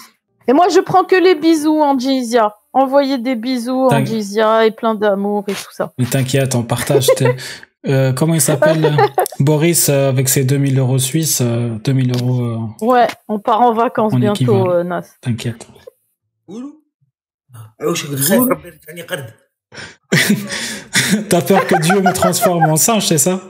Et 0.46 0.52
moi, 0.52 0.66
je 0.74 0.80
prends 0.80 1.04
que 1.04 1.16
les 1.16 1.34
bisous 1.34 1.80
en 1.80 1.98
jizya. 1.98 2.54
Envoyer 2.72 3.18
des 3.18 3.34
bisous 3.34 3.88
en 3.90 4.04
jizya 4.04 4.66
et 4.66 4.70
plein 4.70 4.94
d'amour 4.94 5.44
et 5.48 5.52
tout 5.52 5.72
ça. 5.72 5.92
Mais 5.98 6.04
t'inquiète, 6.06 6.54
on 6.54 6.62
partage. 6.62 7.06
tes- 7.16 7.34
Euh, 7.86 8.12
comment 8.12 8.34
il 8.34 8.40
s'appelle 8.40 8.84
euh, 8.84 8.90
Boris 9.38 9.88
euh, 9.88 10.08
avec 10.08 10.28
ses 10.28 10.42
2000 10.44 10.76
euros 10.80 10.98
suisses, 10.98 11.38
euh, 11.40 11.76
2000 11.84 12.12
euros, 12.12 12.40
euh, 12.42 12.84
Ouais, 12.84 13.06
on 13.28 13.38
part 13.38 13.60
en 13.62 13.72
vacances 13.72 14.12
En 14.12 14.18
bientôt, 14.18 14.68
euh, 14.68 14.82
Nas. 14.82 15.04
t'inquiète. 15.20 15.64
Ah, 17.54 17.72
oh, 17.84 17.94
T'as 21.28 21.42
peur 21.42 21.66
que 21.66 21.74
Dieu 21.82 22.00
me 22.00 22.12
transforme 22.12 22.64
en 22.64 22.76
singe, 22.76 23.06
c'est 23.06 23.18
ça? 23.18 23.40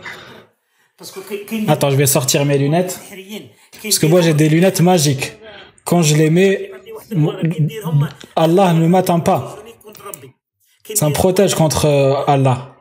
Attends, 1.69 1.91
je 1.91 1.97
vais 1.97 2.07
sortir 2.07 2.45
mes 2.45 2.59
lunettes. 2.59 3.01
Parce 3.83 4.01
que 4.01 4.07
moi, 4.07 4.21
j'ai 4.21 4.35
des 4.35 4.49
lunettes 4.49 4.81
magiques. 4.81 5.35
Quand 5.85 6.03
je 6.03 6.17
les 6.17 6.31
mets, 6.31 6.73
Allah 8.35 8.73
ne 8.73 8.89
m'atteint 8.89 9.21
pas. 9.21 9.59
Ça 10.95 11.09
me 11.09 11.15
protège 11.15 11.55
contre 11.55 11.85
euh, 11.85 12.15
Allah. 12.27 12.75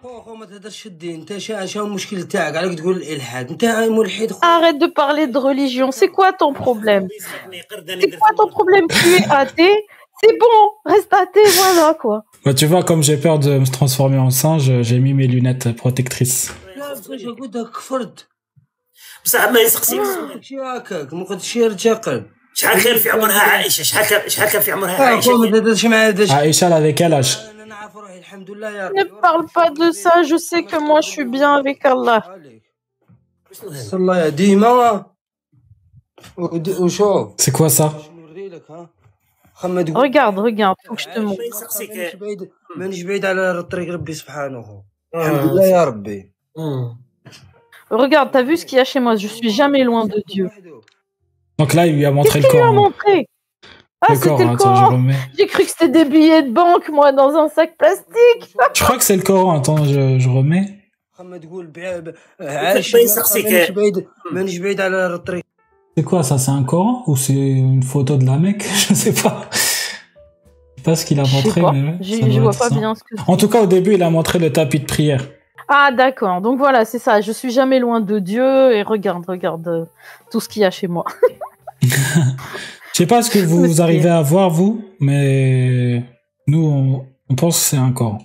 Arrête 4.41 4.79
de 4.79 4.87
parler 4.87 5.27
de 5.27 5.37
religion. 5.37 5.91
C'est 5.91 6.07
quoi 6.07 6.33
ton 6.33 6.53
problème? 6.53 7.07
C'est 7.51 8.17
quoi 8.17 8.29
ton 8.35 8.47
problème? 8.47 8.85
Tu 8.89 9.13
es 9.15 9.27
athée 9.29 9.85
C'est 10.20 10.36
bon, 10.44 10.58
reste 10.92 11.12
athée, 11.22 11.48
voilà 11.60 11.94
quoi. 12.02 12.16
Bah, 12.44 12.54
tu 12.60 12.66
vois, 12.70 12.82
comme 12.88 13.02
j'ai 13.08 13.16
peur 13.26 13.36
de 13.46 13.50
me 13.62 13.66
transformer 13.78 14.18
en 14.28 14.30
singe, 14.30 14.70
j'ai 14.88 14.98
mis 15.06 15.14
mes 15.14 15.26
lunettes 15.34 15.68
protectrices. 15.82 16.52
لا 16.76 16.94
باش 17.08 17.24
قلت 17.26 17.56
لك 17.56 17.70
كفرت 17.70 18.26
بصح 19.24 19.48
ما 19.50 19.60
يسقسيك 19.60 20.02
شي 20.40 20.56
هكاك 20.60 21.12
ما 21.14 21.24
قلتش 21.24 21.56
يرجع 21.56 21.92
قلب 21.94 22.26
شحال 22.54 22.82
كان 22.84 22.98
في 22.98 23.10
عمرها 23.10 23.40
عائشه 23.40 23.82
شحال 23.82 24.06
كان 24.06 24.28
شحال 24.28 24.48
كان 24.48 24.62
في 24.62 24.72
عمرها 24.72 24.96
خو 24.96 25.02
ما 25.02 25.08
عائشه 25.08 25.50
تهدرش 25.50 25.84
معايا 25.86 26.08
هذا 26.08 26.22
الشيء 26.22 26.36
Aïcha, 26.52 26.66
elle 26.66 26.72
avait 26.72 26.94
quel 26.94 27.12
âge 27.14 27.38
انا 27.50 27.64
نعرف 27.64 27.96
روحي 27.96 28.18
الحمد 28.18 28.50
لله 28.50 28.70
يا 28.70 28.88
Ne 28.88 29.00
ربي 29.00 29.10
parle 29.22 29.46
pas 29.56 29.70
de 29.70 29.90
ça, 29.92 30.22
je 30.22 30.36
sais 30.36 30.62
que 30.64 30.76
moi 30.88 31.00
je 31.00 31.08
suis 31.08 31.24
bien 31.24 31.54
avec 31.60 31.84
Allah. 31.86 32.22
عليك 32.28 32.62
استغفر 33.52 33.96
الله 33.96 34.18
يا 34.18 34.28
ديما 34.28 35.06
ودي- 36.36 36.74
وشوف 36.80 37.28
C'est 37.42 37.52
quoi 37.52 37.68
ça 37.70 37.88
Regarde, 39.61 40.37
regarde, 40.39 40.77
faut 40.85 40.95
que 40.95 41.01
je 41.01 41.09
te 41.09 41.19
montre. 41.19 41.41
Hmm. 46.55 46.89
Regarde, 47.89 48.29
t'as 48.31 48.43
vu 48.43 48.57
ce 48.57 48.65
qu'il 48.65 48.77
y 48.77 48.81
a 48.81 48.83
chez 48.83 48.99
moi, 48.99 49.15
je 49.15 49.27
suis 49.27 49.49
jamais 49.49 49.83
loin 49.83 50.05
de 50.05 50.21
Dieu. 50.27 50.49
Donc 51.57 51.73
là, 51.73 51.87
il 51.87 51.95
lui 51.95 52.05
a 52.05 52.11
montré 52.11 52.39
le 52.39 52.47
corps. 52.47 52.55
Il 52.55 52.57
lui 52.57 52.67
a 52.67 52.71
montré? 52.71 53.29
Ah, 54.01 54.15
c'était 54.15 54.45
le 54.45 54.55
Coran. 54.55 55.01
J'ai 55.37 55.47
cru 55.47 55.63
que 55.63 55.69
c'était 55.69 55.89
des 55.89 56.05
billets 56.05 56.43
de 56.43 56.51
banque, 56.51 56.87
moi, 56.89 57.11
dans 57.11 57.35
un 57.35 57.49
sac 57.49 57.77
plastique. 57.77 58.55
Je 58.73 58.83
crois 58.83 58.97
que 58.97 59.03
c'est 59.03 59.15
le 59.15 59.23
Coran. 59.23 59.57
Attends, 59.57 59.83
je, 59.83 60.19
je 60.19 60.29
remets. 60.29 60.77
C'est 65.97 66.03
quoi 66.03 66.21
ça 66.21 66.37
C'est 66.37 66.51
un 66.51 66.61
Coran 66.61 67.01
ou 67.07 67.17
c'est 67.17 67.33
une 67.33 67.81
photo 67.81 68.17
de 68.17 68.25
la 68.25 68.37
Mecque 68.37 68.67
Je 68.89 68.93
sais 68.93 69.15
pas. 69.15 69.49
Je 69.51 69.57
ne 69.57 70.75
sais 70.77 70.83
pas 70.83 70.95
ce 70.95 71.03
qu'il 71.03 71.19
a 71.19 71.23
montré. 71.23 71.59
Pas. 71.59 71.71
Mais 71.71 72.39
vois 72.39 72.53
pas 72.53 72.69
bien 72.69 72.93
ce 72.93 73.01
que. 73.01 73.15
En 73.25 73.35
tout 73.35 73.49
cas, 73.49 73.63
au 73.63 73.65
début, 73.65 73.95
il 73.95 74.03
a 74.03 74.11
montré 74.11 74.37
le 74.37 74.53
tapis 74.53 74.79
de 74.79 74.85
prière. 74.85 75.27
Ah 75.67 75.89
d'accord. 75.91 76.39
Donc 76.41 76.59
voilà, 76.59 76.85
c'est 76.85 76.99
ça. 76.99 77.19
Je 77.19 77.31
suis 77.31 77.49
jamais 77.49 77.79
loin 77.79 77.99
de 77.99 78.19
Dieu 78.19 78.75
et 78.75 78.83
regarde, 78.83 79.25
regarde 79.27 79.67
euh, 79.67 79.85
tout 80.29 80.39
ce 80.39 80.47
qu'il 80.47 80.61
y 80.61 80.65
a 80.65 80.69
chez 80.69 80.87
moi. 80.87 81.03
je 81.81 81.89
sais 82.93 83.07
pas 83.07 83.23
ce 83.23 83.31
que 83.31 83.39
vous, 83.39 83.65
vous 83.65 83.81
arrivez 83.81 84.09
à 84.09 84.21
voir 84.21 84.51
vous, 84.51 84.85
mais 84.99 86.03
nous 86.45 87.07
on, 87.27 87.35
pense 87.35 87.57
que 87.57 87.65
c'est 87.69 87.77
un 87.77 87.91
Coran. 87.91 88.19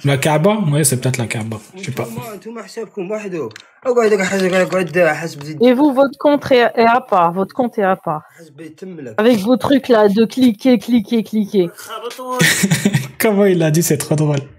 سبحانه 0.00 0.04
الحمد 0.04 0.04
لله 0.04 0.04
يا 0.04 0.04
ربي 0.04 0.04
مم. 0.04 0.04
La 0.04 0.16
Kaaba 0.18 0.52
Ouais, 0.72 0.84
c'est 0.84 1.00
peut-être 1.00 1.16
la 1.18 1.26
Kaaba. 1.26 1.56
Je 1.76 1.82
sais 1.84 1.92
pas. 1.92 2.06
انتوما 2.06 2.34
انتوما 2.34 2.62
حسابكم 2.62 3.10
وحده 3.10 3.48
اقعد 3.86 4.20
حسب 4.22 4.54
اقعد 4.54 4.98
حسب 4.98 5.42
زيد 5.44 5.58
Et 5.62 5.72
vous, 5.74 5.92
votre 5.92 6.18
compte 6.18 6.50
est 6.52 6.72
est 6.76 6.86
à 6.86 7.00
part. 7.00 7.32
Votre 7.32 7.54
compte 7.54 7.78
est 7.78 7.82
à 7.82 7.96
part. 7.96 8.22
حسب 8.38 8.60
يتم 8.60 9.00
لك 9.00 9.20
Avec 9.20 9.38
vos 9.38 9.56
trucs 9.56 9.88
là 9.88 10.08
de 10.08 10.24
cliquer, 10.26 10.78
cliquer, 10.78 11.22
cliquer. 11.22 11.68
خابطون 11.76 12.38
Comment 13.22 13.46
il 13.46 13.62
a 13.62 13.70
dit, 13.70 13.82
c'est 13.82 13.98
trop 13.98 14.14
drôle. 14.16 14.42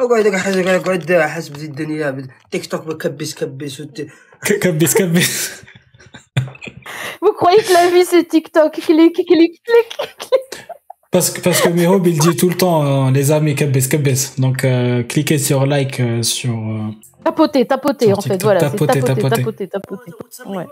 اقعد 0.00 0.34
حسب 0.36 0.66
اقعد 0.66 1.12
حسب 1.12 1.56
زيد 1.56 1.70
الدنيا 1.70 2.28
تيك 2.50 2.66
توك 2.66 2.84
بكبس 2.86 3.34
كبس 3.34 3.80
وت- 3.80 4.06
Kabis, 4.64 4.94
kabis. 4.98 5.30
Vous 7.22 7.32
croyez 7.40 7.62
que 7.66 7.72
la 7.72 7.86
vie 7.94 8.04
c'est 8.10 8.24
TikTok 8.34 8.72
Clique, 8.88 9.20
clique, 9.30 9.60
clique. 10.22 10.51
Parce 11.13 11.29
que, 11.29 11.41
parce 11.41 11.61
que 11.61 11.69
Mehob, 11.69 12.07
il 12.07 12.17
dit 12.17 12.35
tout 12.35 12.49
le 12.49 12.55
temps, 12.55 13.07
euh, 13.07 13.11
les 13.11 13.31
amis, 13.31 13.53
Kebes, 13.53 13.87
Kebes. 13.87 14.39
Donc, 14.39 14.65
euh, 14.65 15.03
cliquez 15.03 15.37
sur 15.37 15.67
like, 15.67 15.99
euh, 15.99 16.23
sur. 16.23 16.55
tapoter, 17.23 17.67
tapoter, 17.67 18.13
en 18.13 18.19
fait, 18.19 18.41
voilà. 18.41 18.59
Tapoter, 18.61 18.99
tapoter, 19.03 19.29
tapoter, 19.29 19.67
tapoter. 19.67 20.11
Ouais. 20.47 20.65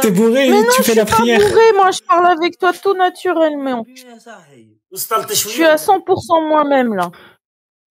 T'es 0.00 0.10
bourré, 0.12 0.48
tu 0.76 0.82
fais 0.84 0.94
la 0.94 1.04
prière. 1.04 1.40
Je 1.40 1.44
suis 1.44 1.52
bourré, 1.52 1.72
moi, 1.74 1.90
je 1.90 2.00
parle 2.06 2.26
avec 2.26 2.56
toi 2.56 2.72
tout 2.72 2.94
naturellement. 2.94 3.84
Je 4.92 5.34
suis 5.34 5.64
à 5.64 5.74
100% 5.74 6.48
moi-même, 6.48 6.94
là. 6.94 7.10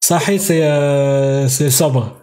Sahi, 0.01 0.39
c'est, 0.39 1.50
c'est 1.50 1.69
sobre. 1.69 2.18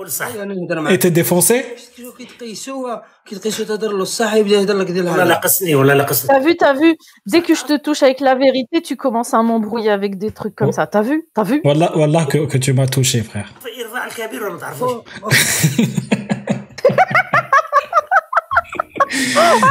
قول 0.00 0.10
صح 0.10 0.26
انا 0.26 0.54
نهضر 0.54 0.76
Et 0.76 0.80
معاك 0.80 1.02
t'es 1.02 1.10
défoncé 1.10 1.54
شفتي 1.76 2.12
كي 2.18 2.24
تقيسوا 2.38 2.96
كي 3.26 3.36
تقيسوا 3.36 3.64
تهضر 3.64 3.92
له 3.92 4.02
الصح 4.02 4.34
يبدا 4.34 4.56
يهضر 4.56 4.74
لك 4.78 4.90
ديال 4.90 5.04
ولا 5.08 5.14
هذا 5.14 5.24
لقصني 5.24 5.74
ولا 5.74 5.92
لقصني 5.92 6.28
T'as 6.30 6.40
vu, 6.44 6.56
t'as 6.56 6.74
vu. 6.80 6.96
Dès 7.32 7.40
que 7.46 7.54
je 7.54 7.64
te 7.64 7.76
touche 7.86 8.02
avec 8.02 8.20
la 8.20 8.34
vérité, 8.34 8.82
tu 8.82 8.96
commences 8.96 9.32
à 9.34 9.42
m'embrouiller 9.42 9.90
avec 9.90 10.12
des 10.18 10.30
trucs 10.38 10.54
comme 10.54 10.68
Oh. 10.68 10.72
ça. 10.78 10.86
T'as 10.86 11.02
vu 11.08 11.16
T'as 11.34 11.44
vu 11.50 11.56
Wallah, 11.64 11.90
wallah 12.00 12.24
que, 12.30 12.38
que 12.52 12.58
tu 12.58 12.70
m'as 12.74 12.86
touché, 12.96 13.22
frère. 13.22 13.48
ارفع 13.84 14.06
الكبير 14.06 14.42
ولا 14.42 14.52
ما 14.52 14.58
تعرفوش 14.60 15.02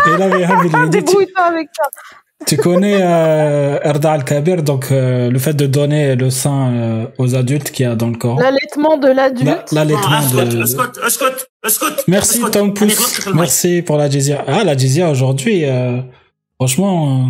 Et 0.08 0.18
là, 0.18 0.28
Mihob, 0.28 0.60
il 0.66 0.72
lui 0.72 0.90
dit, 0.90 0.90
tu, 0.90 0.90
Débrouille-toi 0.90 1.44
avec 1.44 1.68
ça. 1.78 1.86
tu 2.47 2.57
connais 2.57 2.99
euh, 3.01 3.79
Erda 3.83 4.13
Al-Kabir, 4.13 4.63
donc 4.63 4.89
euh, 4.91 5.31
le 5.31 5.39
fait 5.39 5.55
de 5.55 5.67
donner 5.67 6.17
le 6.17 6.31
sein 6.31 6.73
euh, 6.73 7.07
aux 7.19 7.35
adultes 7.35 7.71
qu'il 7.71 7.87
y 7.87 7.89
a 7.89 7.95
dans 7.95 8.09
le 8.09 8.17
corps? 8.17 8.41
L'allaitement 8.41 8.97
de 8.97 9.09
l'adulte? 9.09 9.73
L'allaitement 9.73 10.21
de... 10.45 10.65
Merci 12.09 12.41
Tom 12.51 12.75
Pouce, 12.75 13.29
merci 13.35 13.83
pour 13.83 13.97
la 13.97 14.09
jizya. 14.09 14.45
Ah, 14.47 14.65
la 14.65 14.77
jizya 14.77 15.11
aujourd'hui, 15.11 15.65
euh, 15.65 16.01
franchement... 16.57 17.29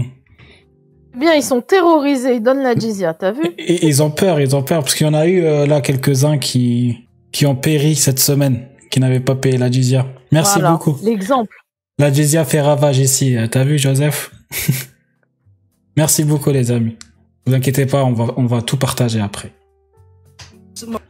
Bien, 1.16 1.34
ils 1.34 1.42
sont 1.42 1.60
terrorisés, 1.60 2.36
ils 2.36 2.42
donnent 2.42 2.62
la 2.62 2.74
jizya, 2.74 3.14
t'as 3.14 3.32
vu? 3.32 3.42
Ils 3.58 4.02
ont 4.02 4.10
peur, 4.10 4.40
ils 4.40 4.54
ont 4.54 4.62
peur, 4.62 4.80
parce 4.80 4.94
qu'il 4.94 5.06
y 5.06 5.10
en 5.10 5.14
a 5.14 5.26
eu 5.26 5.42
là 5.66 5.80
quelques-uns 5.80 6.38
qui, 6.38 7.08
qui 7.32 7.46
ont 7.46 7.56
péri 7.56 7.96
cette 7.96 8.20
semaine, 8.20 8.68
qui 8.90 9.00
n'avaient 9.00 9.20
pas 9.20 9.34
payé 9.34 9.58
la 9.58 9.70
jizya. 9.70 10.06
Merci 10.30 10.60
beaucoup. 10.60 10.96
L'exemple. 11.02 11.54
La 11.98 12.12
jizya 12.12 12.44
fait 12.44 12.60
ravage 12.60 12.98
ici, 12.98 13.36
t'as 13.50 13.64
vu 13.64 13.76
Joseph? 13.76 14.30
Merci 16.00 16.24
beaucoup, 16.24 16.48
les 16.48 16.70
amis. 16.70 16.96
Ne 17.44 17.50
vous 17.50 17.54
inquiétez 17.54 17.84
pas, 17.84 18.04
on 18.04 18.14
va, 18.14 18.32
on 18.38 18.46
va 18.46 18.62
tout 18.62 18.78
partager 18.78 19.20
après. 19.20 19.52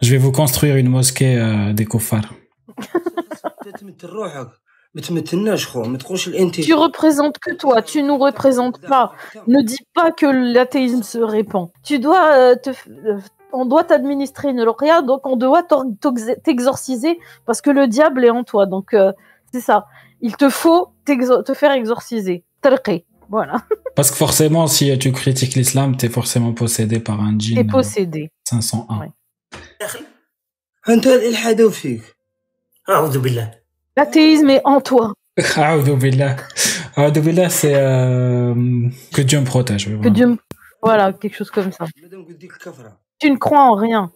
Je 0.03 0.11
vais 0.11 0.19
vous 0.19 0.33
construire 0.33 0.75
une 0.75 0.89
mosquée 0.89 1.39
euh, 1.39 1.73
des 1.73 1.85
koufars. 1.85 2.35
Tu 6.65 6.75
représentes 6.75 7.39
que 7.39 7.55
toi, 7.55 7.83
tu 7.83 8.03
nous 8.03 8.19
représentes 8.19 8.81
pas. 8.81 9.13
Ne 9.47 9.63
dis 9.63 9.79
pas 9.95 10.11
que 10.11 10.27
l'athéisme 10.27 11.05
se 11.05 11.19
répand. 11.19 11.69
Tu 11.85 12.01
dois 12.01 12.33
euh, 12.35 12.57
euh, 12.67 13.21
on 13.53 13.67
doit 13.67 13.85
t'administrer 13.85 14.49
une 14.49 14.65
lauréat, 14.65 15.03
donc 15.03 15.25
on 15.25 15.37
doit 15.37 15.63
t'exorciser 16.43 17.21
parce 17.47 17.61
que 17.61 17.71
le 17.71 17.87
diable 17.87 18.25
est 18.25 18.31
en 18.31 18.43
toi. 18.43 18.67
Donc 18.67 18.93
euh, 18.95 19.13
c'est 19.53 19.61
ça. 19.61 19.87
Il 20.21 20.37
te 20.37 20.51
faut 20.51 20.89
te 21.07 21.55
faire 21.55 21.71
exorciser. 21.71 22.43
Talqi. 22.61 23.05
Voilà. 23.31 23.63
Parce 23.97 24.11
que 24.11 24.17
forcément, 24.17 24.67
si 24.67 24.97
tu 24.99 25.13
critiques 25.13 25.55
l'islam, 25.55 25.97
tu 25.97 26.07
es 26.07 26.09
forcément 26.09 26.53
possédé 26.53 27.01
par 27.01 27.21
un 27.21 27.39
djinn. 27.39 27.57
T'es 27.57 27.65
euh, 27.65 27.71
possédé. 27.71 28.31
501. 28.49 29.13
L'athéisme 33.97 34.51
est 34.51 34.63
en 34.65 34.81
toi. 34.81 35.13
c'est 37.49 37.75
euh, 37.75 38.55
que 39.15 39.23
Dieu 39.23 39.41
me 39.41 39.45
protège. 39.45 39.89
Voilà. 39.89 40.03
Que 40.03 40.09
Dieu 40.09 40.27
me... 40.27 40.37
voilà, 40.83 41.13
quelque 41.13 41.37
chose 41.37 41.51
comme 41.51 41.71
ça. 41.73 41.87
Tu 43.21 43.31
ne 43.31 43.37
crois 43.37 43.61
en 43.61 43.75
rien. 43.75 44.11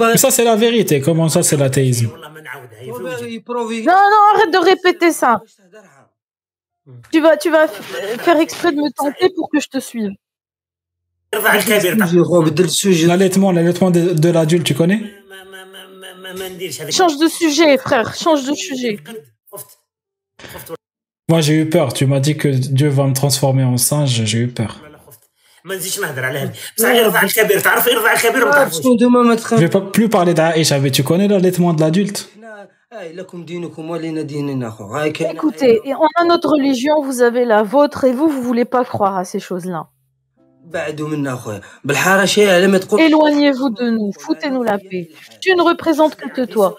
Mais 0.00 0.16
ça, 0.16 0.30
c'est 0.30 0.44
la 0.44 0.56
vérité. 0.56 1.00
Comment 1.00 1.28
ça, 1.28 1.42
c'est 1.44 1.56
l'athéisme? 1.56 2.08
Non, 2.08 2.18
non, 3.86 4.22
arrête 4.34 4.52
de 4.52 4.64
répéter 4.64 5.12
ça. 5.12 5.40
Mm. 6.86 6.92
Tu 7.12 7.20
vas, 7.20 7.36
tu 7.36 7.50
vas 7.50 7.66
faire 7.68 8.38
exprès 8.38 8.72
de 8.72 8.76
me 8.76 8.90
tenter 8.92 9.30
pour 9.34 9.48
que 9.50 9.60
je 9.60 9.68
te 9.68 9.80
suive. 9.80 10.10
L'allaitement, 13.06 13.52
l'allaitement 13.52 13.90
de, 13.90 14.28
l'adulte, 14.28 14.64
tu 14.64 14.74
connais? 14.74 15.02
Change 16.90 17.18
de 17.18 17.28
sujet, 17.28 17.76
frère, 17.78 18.14
change 18.14 18.44
de 18.46 18.54
sujet. 18.54 18.98
Moi, 21.28 21.40
j'ai 21.40 21.54
eu 21.62 21.68
peur. 21.68 21.92
Tu 21.92 22.06
m'as 22.06 22.20
dit 22.20 22.36
que 22.36 22.48
Dieu 22.48 22.88
va 22.88 23.06
me 23.06 23.14
transformer 23.14 23.64
en 23.64 23.76
singe, 23.76 24.24
j'ai 24.24 24.38
eu 24.38 24.48
peur. 24.48 24.80
Je 25.64 25.72
ne 29.54 29.60
vais 29.60 29.68
pas 29.68 29.80
plus 29.80 30.08
parler 30.10 30.34
d'Aïcha, 30.34 30.78
mais 30.78 30.90
tu 30.90 31.02
connais 31.02 31.26
l'allaitement 31.26 31.72
de 31.72 31.80
l'adulte? 31.80 32.28
Écoutez, 35.30 35.80
on 35.86 36.06
a 36.20 36.24
notre 36.24 36.50
religion, 36.50 37.02
vous 37.02 37.22
avez 37.22 37.44
la 37.44 37.62
vôtre, 37.62 38.04
et 38.04 38.12
vous, 38.12 38.28
vous 38.28 38.42
voulez 38.42 38.64
pas 38.64 38.84
croire 38.84 39.16
à 39.16 39.24
ces 39.24 39.40
choses-là. 39.40 39.88
Éloignez-vous 42.98 43.70
de 43.70 43.90
nous, 43.90 44.12
foutez-nous 44.18 44.62
la 44.62 44.78
paix. 44.78 45.10
Tu 45.40 45.54
ne 45.54 45.62
représentes 45.62 46.16
que 46.16 46.44
toi. 46.44 46.76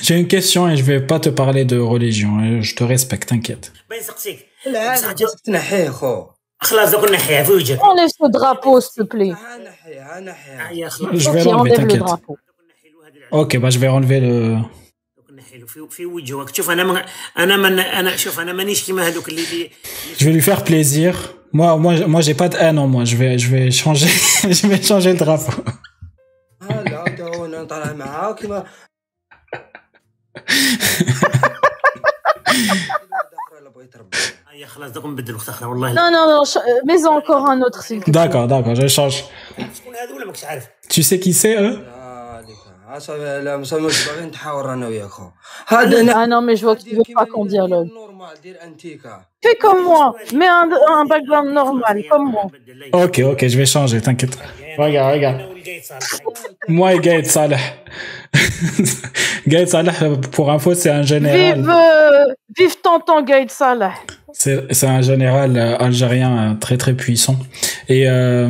J'ai 0.00 0.18
une 0.18 0.28
question 0.28 0.68
et 0.68 0.76
je 0.76 0.82
vais 0.82 1.00
pas 1.00 1.20
te 1.20 1.28
parler 1.28 1.64
de 1.64 1.78
religion. 1.78 2.38
Euh, 2.40 2.62
je 2.62 2.74
te 2.74 2.82
respecte, 2.84 3.28
t'inquiète. 3.28 3.72
On 7.82 7.94
laisse 7.94 8.12
le 8.20 8.30
drapeau, 8.30 8.80
s'il 8.80 9.02
te 9.04 9.08
plaît. 9.08 9.32
Je 11.12 11.30
vais 11.30 11.42
enlever. 11.52 11.76
Le 11.76 11.98
drapeau. 11.98 12.38
Ok, 13.32 13.56
bah 13.56 13.70
je 13.70 13.78
vais 13.78 13.88
enlever 13.88 14.20
le. 14.20 14.58
Je 20.18 20.24
vais 20.26 20.32
lui 20.32 20.42
faire 20.42 20.62
plaisir. 20.64 21.34
Moi, 21.50 21.76
moi, 21.78 22.06
moi, 22.06 22.20
j'ai 22.20 22.34
pas 22.34 22.50
de 22.50 22.58
haine 22.58 22.78
en 22.78 22.86
moi. 22.86 23.06
Je 23.06 23.16
vais, 23.16 23.38
je 23.38 23.48
vais 23.48 23.70
changer, 23.70 24.08
je 24.42 24.66
vais 24.66 24.82
changer 24.82 25.12
le 25.12 25.18
drapeau. 25.18 25.52
Non, 35.94 36.10
non, 36.10 36.26
non, 36.28 36.42
euh, 36.42 36.80
mais 36.84 37.06
encore 37.06 37.48
un 37.48 37.62
autre. 37.62 37.82
D'accord, 38.08 38.46
d'accord, 38.46 38.74
je 38.74 38.86
change. 38.88 39.24
Tu 40.90 41.02
sais 41.02 41.18
qui 41.18 41.32
c'est, 41.32 41.58
eux? 41.58 41.78
Ah, 45.68 46.26
non, 46.26 46.42
mais 46.42 46.56
je 46.56 46.64
vois 46.64 46.76
que 46.76 46.82
tu 46.82 46.94
veux 46.94 47.02
pas 47.14 47.26
qu'on 47.26 47.44
dialogue. 47.44 47.88
Fais 49.42 49.56
comme 49.56 49.82
moi, 49.84 50.14
mets 50.34 50.46
un, 50.46 50.68
un 50.90 51.04
background 51.04 51.52
normal, 51.52 52.02
comme 52.10 52.30
moi. 52.30 52.50
Ok, 52.92 53.20
ok, 53.24 53.46
je 53.48 53.56
vais 53.56 53.66
changer, 53.66 54.00
t'inquiète. 54.00 54.38
Regarde, 54.78 55.14
regarde. 55.14 55.40
Moi 56.68 56.94
et 56.94 56.98
Gaël 56.98 57.26
Salah. 57.26 57.58
Gaël 59.46 59.68
Salah, 59.68 59.92
pour 60.30 60.50
info, 60.50 60.74
c'est 60.74 60.90
un 60.90 61.02
général. 61.02 61.56
Vive, 61.56 61.70
euh, 61.70 62.24
vive 62.56 62.76
Tonton 62.82 63.22
Gaël 63.22 63.50
Salah. 63.50 63.92
C'est 64.32 64.86
un 64.86 65.02
général 65.02 65.56
euh, 65.56 65.76
algérien 65.78 66.52
euh, 66.52 66.54
très 66.54 66.76
très 66.78 66.94
puissant. 66.94 67.36
Et 67.88 68.08
euh, 68.08 68.48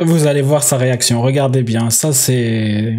vous 0.00 0.26
allez 0.26 0.42
voir 0.42 0.62
sa 0.62 0.76
réaction. 0.76 1.22
Regardez 1.22 1.62
bien. 1.62 1.90
Ça, 1.90 2.12
c'est. 2.12 2.94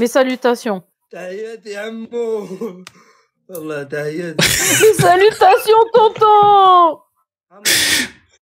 Mes 0.00 0.06
salutations. 0.06 0.82
Salutations, 4.98 5.84
tonton. 5.92 6.98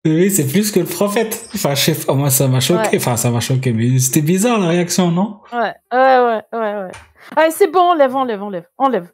Oui, 0.06 0.32
c'est 0.32 0.48
plus 0.48 0.72
que 0.72 0.80
le 0.80 0.86
prophète. 0.86 1.50
Enfin, 1.56 1.76
chef, 1.76 2.06
oh, 2.08 2.16
moi, 2.16 2.30
ça 2.30 2.48
m'a 2.48 2.60
choqué. 2.60 2.98
Enfin, 2.98 3.18
ça 3.18 3.32
m'a 3.32 3.40
choqué, 3.40 3.74
mais 3.74 4.00
c'était 4.00 4.22
bizarre 4.22 4.60
la 4.60 4.68
réaction, 4.68 5.12
non? 5.12 5.40
Ouais, 5.52 5.74
ouais, 5.92 6.20
ouais, 6.20 6.42
ouais. 6.54 6.60
ouais. 6.60 6.92
Ah, 7.36 7.50
c'est 7.52 7.68
bon, 7.68 7.92
on 7.92 7.94
lève, 7.96 8.16
on 8.16 8.24
lève, 8.24 8.42
on 8.44 8.50
lève, 8.50 8.68
on 8.78 8.90
lève 8.90 9.08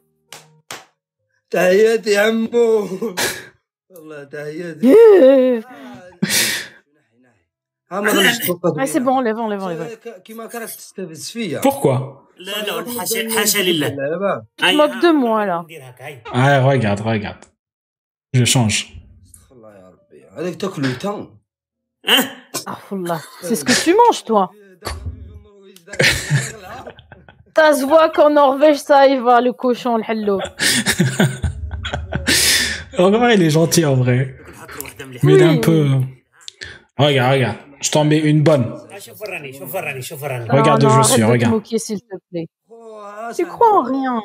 ها 7.91 8.01
ما 8.01 8.11
غاديش 8.11 8.37
توقف 8.47 8.89
c'est 8.93 8.99
bon, 8.99 9.15
enlève, 9.21 9.37
enlève, 9.39 9.63
enlève. 9.63 10.07
كيما 10.23 10.45
كانت 10.47 10.69
تستفز 10.69 11.29
فيا 11.29 11.61
Pourquoi 11.61 11.97
لا 12.37 12.51
لا 12.81 12.99
حاشا 12.99 13.29
حاشا 13.39 13.57
لله 13.59 13.87
اللعبة. 13.87 14.43
Tu 14.61 14.65
te 14.65 14.75
moques 14.75 15.01
de 15.01 15.11
moi, 15.11 15.45
là. 15.45 15.61
ندير 15.63 15.89
هكا 15.89 16.05
هاي 16.05 16.21
Ah, 16.25 16.63
regarde, 16.63 17.01
regarde. 17.01 17.45
Je 18.35 18.43
change. 18.45 18.85
استغفر 19.25 19.55
الله 19.55 19.73
يا 19.75 19.89
ربي 19.89 20.25
هذاك 20.37 20.55
تاكلو 20.55 20.93
تا 20.93 21.09
اه 21.09 22.31
Ah, 22.69 22.77
wallah. 22.91 23.21
C'est 23.47 23.55
ce 23.55 23.65
que 23.65 23.75
tu 23.83 23.91
manges, 24.01 24.23
toi. 24.29 24.43
Ça 27.57 27.73
se 27.79 27.83
voit 27.91 28.09
qu'en 28.15 28.29
Norvège, 28.41 28.79
ça 28.89 28.99
y 29.13 29.17
va, 29.27 29.35
le 29.47 29.51
cochon, 29.63 29.93
le 29.97 30.05
hello. 30.09 30.37
En 33.05 33.09
vrai, 33.11 33.35
il 33.35 33.41
est 33.43 33.49
gentil, 33.59 33.83
en 33.85 33.95
vrai. 34.03 34.19
نحط 34.51 34.69
له 34.77 34.83
وحده 34.83 35.05
مليحه 35.05 35.23
Mais 35.27 35.33
il 35.35 35.41
est 35.41 35.45
un 35.45 35.55
Oui. 35.55 35.61
peu... 35.67 35.79
Regarde, 36.99 37.33
regarde. 37.33 37.57
Je 37.80 37.90
t'en 37.90 38.04
mets 38.04 38.18
une 38.18 38.42
bonne. 38.42 38.66
Regarde 40.48 40.84
où 40.84 40.90
je 40.90 41.02
suis, 41.02 41.22
regarde. 41.22 41.62
Oh, 42.68 43.02
tu 43.36 43.44
crois 43.46 43.72
en 43.78 43.82
rien. 43.82 44.20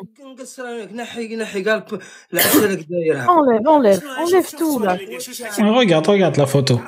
Enlève, 3.27 3.67
enlève, 3.67 4.03
enlève 4.19 4.51
tout 4.57 4.79
là. 4.79 4.97
Regarde, 5.59 6.07
regarde 6.07 6.37
la 6.37 6.45
photo. 6.45 6.81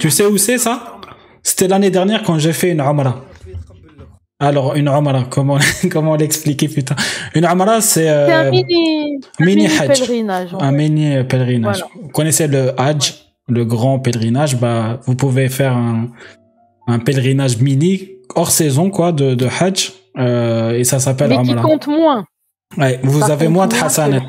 Tu 0.00 0.10
sais 0.10 0.26
où 0.26 0.36
c'est 0.38 0.58
ça? 0.58 0.96
C'était 1.42 1.68
l'année 1.68 1.90
dernière 1.90 2.22
quand 2.22 2.38
j'ai 2.38 2.52
fait 2.52 2.70
une 2.70 2.80
Amara. 2.80 3.22
Alors, 4.38 4.74
une 4.74 4.88
Amara, 4.88 5.24
comment, 5.30 5.58
comment 5.90 6.16
l'expliquer, 6.16 6.68
putain? 6.68 6.96
Une 7.34 7.44
Amara, 7.44 7.80
c'est. 7.80 8.08
Euh, 8.10 8.50
un 10.58 10.72
mini-pèlerinage. 10.72 11.84
Vous 12.02 12.08
connaissez 12.08 12.46
le 12.46 12.78
Hajj? 12.78 13.25
Le 13.48 13.64
grand 13.64 13.98
pèlerinage, 13.98 14.56
bah, 14.56 15.00
vous 15.06 15.14
pouvez 15.14 15.48
faire 15.48 15.76
un, 15.76 16.08
un 16.86 16.98
pèlerinage 16.98 17.58
mini, 17.58 18.10
hors 18.34 18.50
saison, 18.50 18.90
quoi, 18.90 19.12
de, 19.12 19.34
de 19.34 19.46
Hajj, 19.46 19.92
euh, 20.18 20.72
et 20.72 20.84
ça 20.84 20.98
s'appelle 20.98 21.30
Mais 21.30 21.42
qui 21.42 21.54
compte 21.54 21.86
moins. 21.86 22.26
Ouais, 22.76 22.98
vous 23.02 23.20
Ça 23.20 23.32
avez 23.34 23.48
moins 23.48 23.66
de 23.66 23.74
Hajj. 23.74 24.20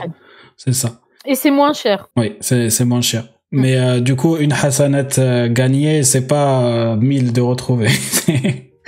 c'est 0.56 0.74
ça. 0.74 1.00
Et 1.26 1.36
c'est 1.36 1.52
moins 1.52 1.74
cher. 1.74 2.08
Oui, 2.16 2.36
c'est 2.40 2.70
c'est 2.70 2.86
moins 2.86 3.02
cher. 3.02 3.26
Mais 3.52 3.78
euh, 3.78 4.00
du 4.02 4.16
coup, 4.16 4.38
une 4.38 4.52
hasanat 4.54 5.08
euh, 5.20 5.48
gagnée, 5.50 6.04
c'est 6.04 6.28
pas 6.28 6.64
euh, 6.64 6.96
1000 6.98 7.32
de 7.34 7.42
retrouver. 7.42 7.90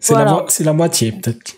c'est 0.00 0.14
la, 0.14 0.24
Voilà. 0.24 0.44
c'est 0.48 0.64
la 0.64 0.72
moitié, 0.74 1.12
peut-être. 1.12 1.54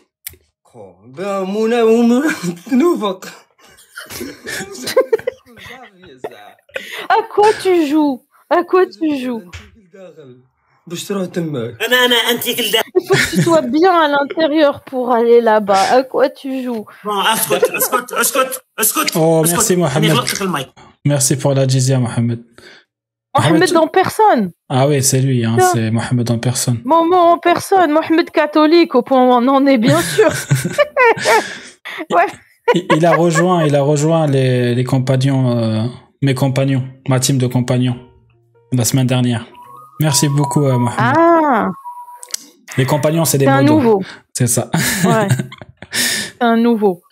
À 7.09 7.23
quoi 7.33 7.49
tu 7.63 7.87
joues? 7.87 8.23
À 8.51 8.63
quoi 8.65 8.87
tu 8.87 9.19
joues? 9.19 9.43
Il 10.87 10.99
faut 13.09 13.15
que 13.15 13.31
tu 13.31 13.43
sois 13.43 13.63
bien 13.63 13.93
à 13.93 14.09
l'intérieur 14.09 14.83
pour 14.83 15.13
aller 15.13 15.41
là-bas. 15.41 15.83
À 15.93 16.03
quoi 16.03 16.29
tu 16.29 16.63
joues? 16.63 16.85
Oh, 19.15 19.43
merci 19.47 19.77
Mohamed. 19.77 20.13
Merci 21.07 21.37
pour 21.37 21.55
la 21.55 21.67
jizya, 21.67 21.99
Mohamed. 21.99 22.43
Mohamed 23.37 23.77
en 23.77 23.89
personne. 23.89 24.53
Ah 24.69 24.87
oui, 24.87 25.03
c'est 25.03 25.21
lui, 25.21 25.45
hein, 25.45 25.57
c'est 25.73 25.91
Mohamed 25.91 26.31
en 26.31 26.39
personne. 26.39 26.81
Mohamed 26.85 27.15
en 27.15 27.39
personne, 27.39 27.91
Mohamed 27.91 28.31
catholique, 28.31 28.95
au 28.95 29.03
point 29.03 29.25
où 29.25 29.33
on 29.33 29.49
en 29.49 29.67
est, 29.67 29.79
bien 29.79 30.01
sûr. 30.01 30.31
il, 32.75 33.05
a 33.05 33.15
rejoint, 33.17 33.65
il 33.65 33.75
a 33.75 33.83
rejoint 33.83 34.27
les, 34.27 34.75
les 34.75 34.85
compagnons. 34.85 35.59
Euh, 35.59 35.85
mes 36.25 36.35
compagnons, 36.35 36.83
ma 37.07 37.21
team 37.21 37.37
de 37.37 37.47
compagnons, 37.47 37.97
la 38.73 38.85
semaine 38.85 39.07
dernière. 39.07 39.47
Merci 40.01 40.29
beaucoup. 40.29 40.65
Euh, 40.65 40.79
ah. 40.97 41.69
Les 42.79 42.87
compagnons, 42.87 43.25
c'est 43.27 43.39
des 43.39 43.47
modos. 43.47 43.59
C'est 43.59 43.71
un 43.71 43.77
nouveau. 43.77 44.03
C'est 44.33 44.47
ça. 44.47 44.71
Ouais. 45.05 45.29
c'est 45.93 46.41
un 46.41 46.57
nouveau. 46.57 47.03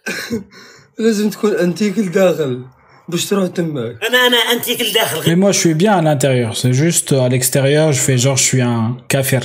Mais 5.26 5.36
moi, 5.36 5.52
je 5.52 5.58
suis 5.58 5.74
bien 5.74 5.92
à 5.92 6.02
l'intérieur. 6.02 6.56
C'est 6.56 6.72
juste 6.72 7.12
à 7.12 7.28
l'extérieur, 7.28 7.92
je 7.92 8.00
fais 8.00 8.16
genre, 8.16 8.36
je 8.36 8.42
suis 8.42 8.62
un 8.62 8.96
kafir. 9.08 9.42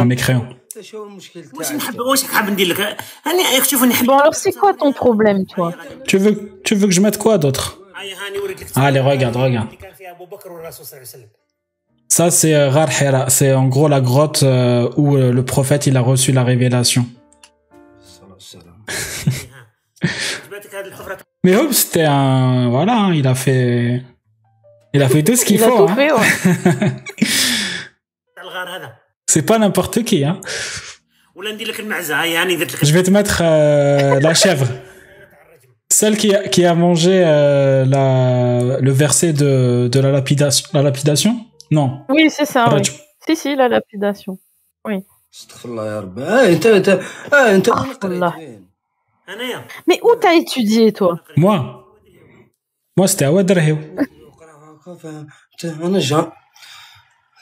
Un 0.00 0.04
mécréant. 0.04 0.46
حتى 0.77 0.83
شو 0.83 1.03
المشكل 1.03 1.43
واش 1.53 1.67
تاعك 1.67 1.77
نحب 1.77 1.99
واش 1.99 2.23
حاب 2.23 2.49
ندير 2.49 2.67
لك 2.67 2.79
انا 3.27 3.63
شوف 3.63 3.83
نحب 3.83 4.05
Bon 4.07 4.19
alors 4.19 4.35
c'est 4.35 4.51
quoi 4.59 4.73
ton 4.73 4.91
problème 4.93 5.45
toi 5.55 5.73
Tu 6.07 6.17
veux, 6.17 6.61
tu 6.65 6.75
veux 6.75 6.87
que 6.87 6.93
je 6.93 7.01
mette 7.01 7.17
quoi 7.17 7.37
d'autre 7.37 7.73
هاي 7.95 8.13
هاني 8.13 8.39
وريت 8.39 8.61
لك 8.61 8.67
Allez, 8.69 8.99
regarde, 9.01 9.35
regarde. 9.37 9.65
اللي 9.65 9.77
كان 9.81 9.93
فيها 9.93 10.11
ابو 10.11 10.25
بكر 10.25 10.51
والرسول 10.51 10.85
صلى 10.85 10.97
الله 10.97 11.09
عليه 11.13 11.17
وسلم 11.17 11.29
Ça, 12.19 12.29
c'est 12.39 12.53
euh, 12.53 12.69
Ghar 12.75 12.89
Hira. 13.01 13.21
C'est 13.37 13.53
en 13.53 13.67
gros 13.73 13.87
la 13.87 14.01
grotte 14.09 14.43
euh, 14.43 14.87
où 15.01 15.07
euh, 15.17 15.31
le 15.39 15.43
prophète, 15.53 15.87
il 15.87 15.95
a 15.97 16.01
reçu 16.01 16.31
la 16.31 16.43
révélation. 16.43 17.03
الصلاة 18.01 18.33
والسلام. 18.33 18.85
جبتك 20.51 20.75
هذه 20.75 20.85
الحفره 20.87 21.17
Mais 21.45 21.55
Hobbes, 21.55 21.73
c'était 21.73 22.05
un... 22.05 22.69
Voilà, 22.69 22.93
hein, 23.01 23.13
il 23.13 23.27
a 23.27 23.35
fait... 23.35 24.01
Il 24.93 25.01
a 25.01 25.09
fait 25.09 25.23
tout 25.23 25.35
ce 25.35 25.43
qu'il 25.45 25.55
Il 25.57 25.63
a 25.63 25.67
faut. 25.67 25.77
tout 25.85 25.91
hein. 25.91 25.95
fait, 25.95 26.11
ouais. 26.19 26.91
C'est 29.28 29.42
pas 29.42 29.58
n'importe 29.58 30.04
qui, 30.04 30.24
hein. 30.24 30.40
Je 31.36 32.92
vais 32.92 33.02
te 33.02 33.10
mettre 33.10 33.42
euh, 33.44 34.18
la 34.20 34.32
chèvre. 34.32 34.66
Celle 35.90 36.16
qui 36.16 36.64
a, 36.64 36.74
mangé 36.74 37.22
euh, 37.24 37.84
le 38.80 38.90
verset 38.90 39.34
de, 39.34 39.90
la, 40.00 40.82
lapidation, 40.82 41.36
Non. 41.70 42.00
Oui, 42.08 42.30
c'est 42.30 42.46
ça. 42.46 42.74
Oui. 42.74 42.80
Si, 43.26 43.36
si, 43.36 43.54
la 43.54 43.68
lapidation. 43.68 44.38
Oui. 44.86 45.04
Mais 49.86 50.00
où 50.02 50.14
t'as 50.18 50.36
étudié, 50.36 50.92
toi 50.92 51.20
Moi 51.36 51.86
Moi, 52.96 53.06
c'était 53.06 53.26
à 53.26 53.32
Wadrahiw. 53.32 53.76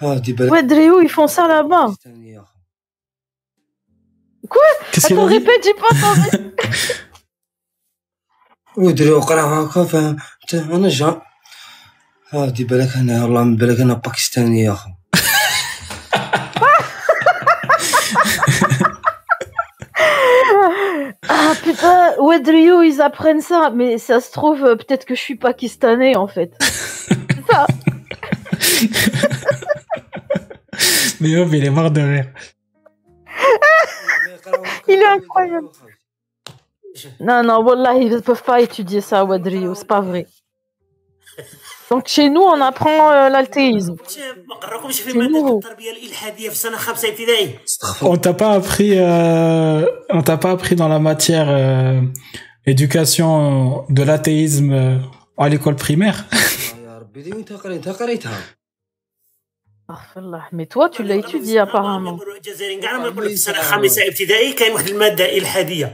اقرا 0.02 0.12
هكا 0.12 0.12
فهمت 0.12 0.12
انا 0.12 0.12
جا 0.12 0.14
هادي 0.16 0.34
بالك 0.34 0.52
Ouais, 0.52 0.64
Dréo, 0.64 1.02
ils 1.02 1.10
font 1.10 1.28
ça 1.28 1.48
là-bas. 1.48 1.96
ثاني 2.04 2.32
يا 2.32 2.42
أخي. 2.42 2.52
Qu'est-ce 4.92 5.08
qu'il 5.08 5.16
Attends, 5.18 5.26
a 5.26 5.30
dit 5.30 5.38
répète, 5.38 5.64
j'ai 5.64 5.74
pas 5.74 5.92
entendu. 5.96 6.52
ودري 8.78 9.10
وقرا 9.12 9.42
هكا 9.66 9.84
فهمت 9.84 10.54
انا 10.54 10.90
جا 10.90 11.22
هادي 12.30 12.64
بالك 12.64 12.96
انا 12.98 13.24
والله 13.24 13.44
من 13.44 13.56
بالك 13.56 13.80
انا 13.80 13.94
باكستاني 13.94 14.64
يا 14.64 14.72
اخو 14.72 14.90
Ah 21.30 21.54
putain, 21.64 22.16
ouais, 22.20 22.40
Dréo, 22.42 22.82
ils 22.82 23.02
apprennent 23.02 23.42
ça. 23.42 23.72
Mais 23.74 23.98
ça 23.98 24.20
se 24.20 24.32
trouve, 24.32 24.64
euh, 24.66 24.76
peut-être 24.76 25.06
que 25.06 25.16
je 25.16 25.22
suis 25.22 25.36
pakistanais, 25.36 26.16
en 26.16 26.28
fait. 26.28 26.52
C'est 26.60 27.44
ça. 27.52 27.68
Mais 31.21 31.31
il 31.31 31.65
est 31.65 31.71
mort 31.71 31.91
de 31.91 32.01
rire. 32.01 32.27
il 34.89 34.95
est 34.95 35.07
incroyable. 35.07 35.69
Non, 37.21 37.43
non, 37.43 37.63
voilà, 37.63 37.95
ils 37.95 38.11
ne 38.11 38.21
peuvent 38.21 38.43
pas 38.43 38.61
étudier 38.61 39.01
ça 39.01 39.21
à 39.21 39.25
Wadrio, 39.25 39.75
c'est 39.75 39.87
pas 39.87 40.01
vrai. 40.01 40.27
Donc 41.91 42.09
chez 42.09 42.31
nous, 42.31 42.41
on 42.41 42.61
apprend 42.61 43.13
euh. 43.13 43.29
On 48.03 48.17
t'a 48.17 48.35
pas 48.35 48.53
appris, 48.53 48.99
euh, 48.99 49.87
on 50.11 50.23
t'a 50.23 50.37
pas 50.37 50.51
appris 50.51 50.75
dans 50.75 50.89
la 50.89 50.99
matière 50.99 51.47
euh, 51.49 52.01
éducation 52.67 53.85
euh, 53.89 53.93
de 53.93 54.03
l'athéisme 54.03 55.01
à 55.39 55.49
l'école 55.49 55.77
primaire? 55.77 56.25
mais 60.53 60.67
toi, 60.67 60.89
tu 60.89 61.03
l'as 61.03 61.17
étudié 61.17 61.59
apparemment. 61.59 62.19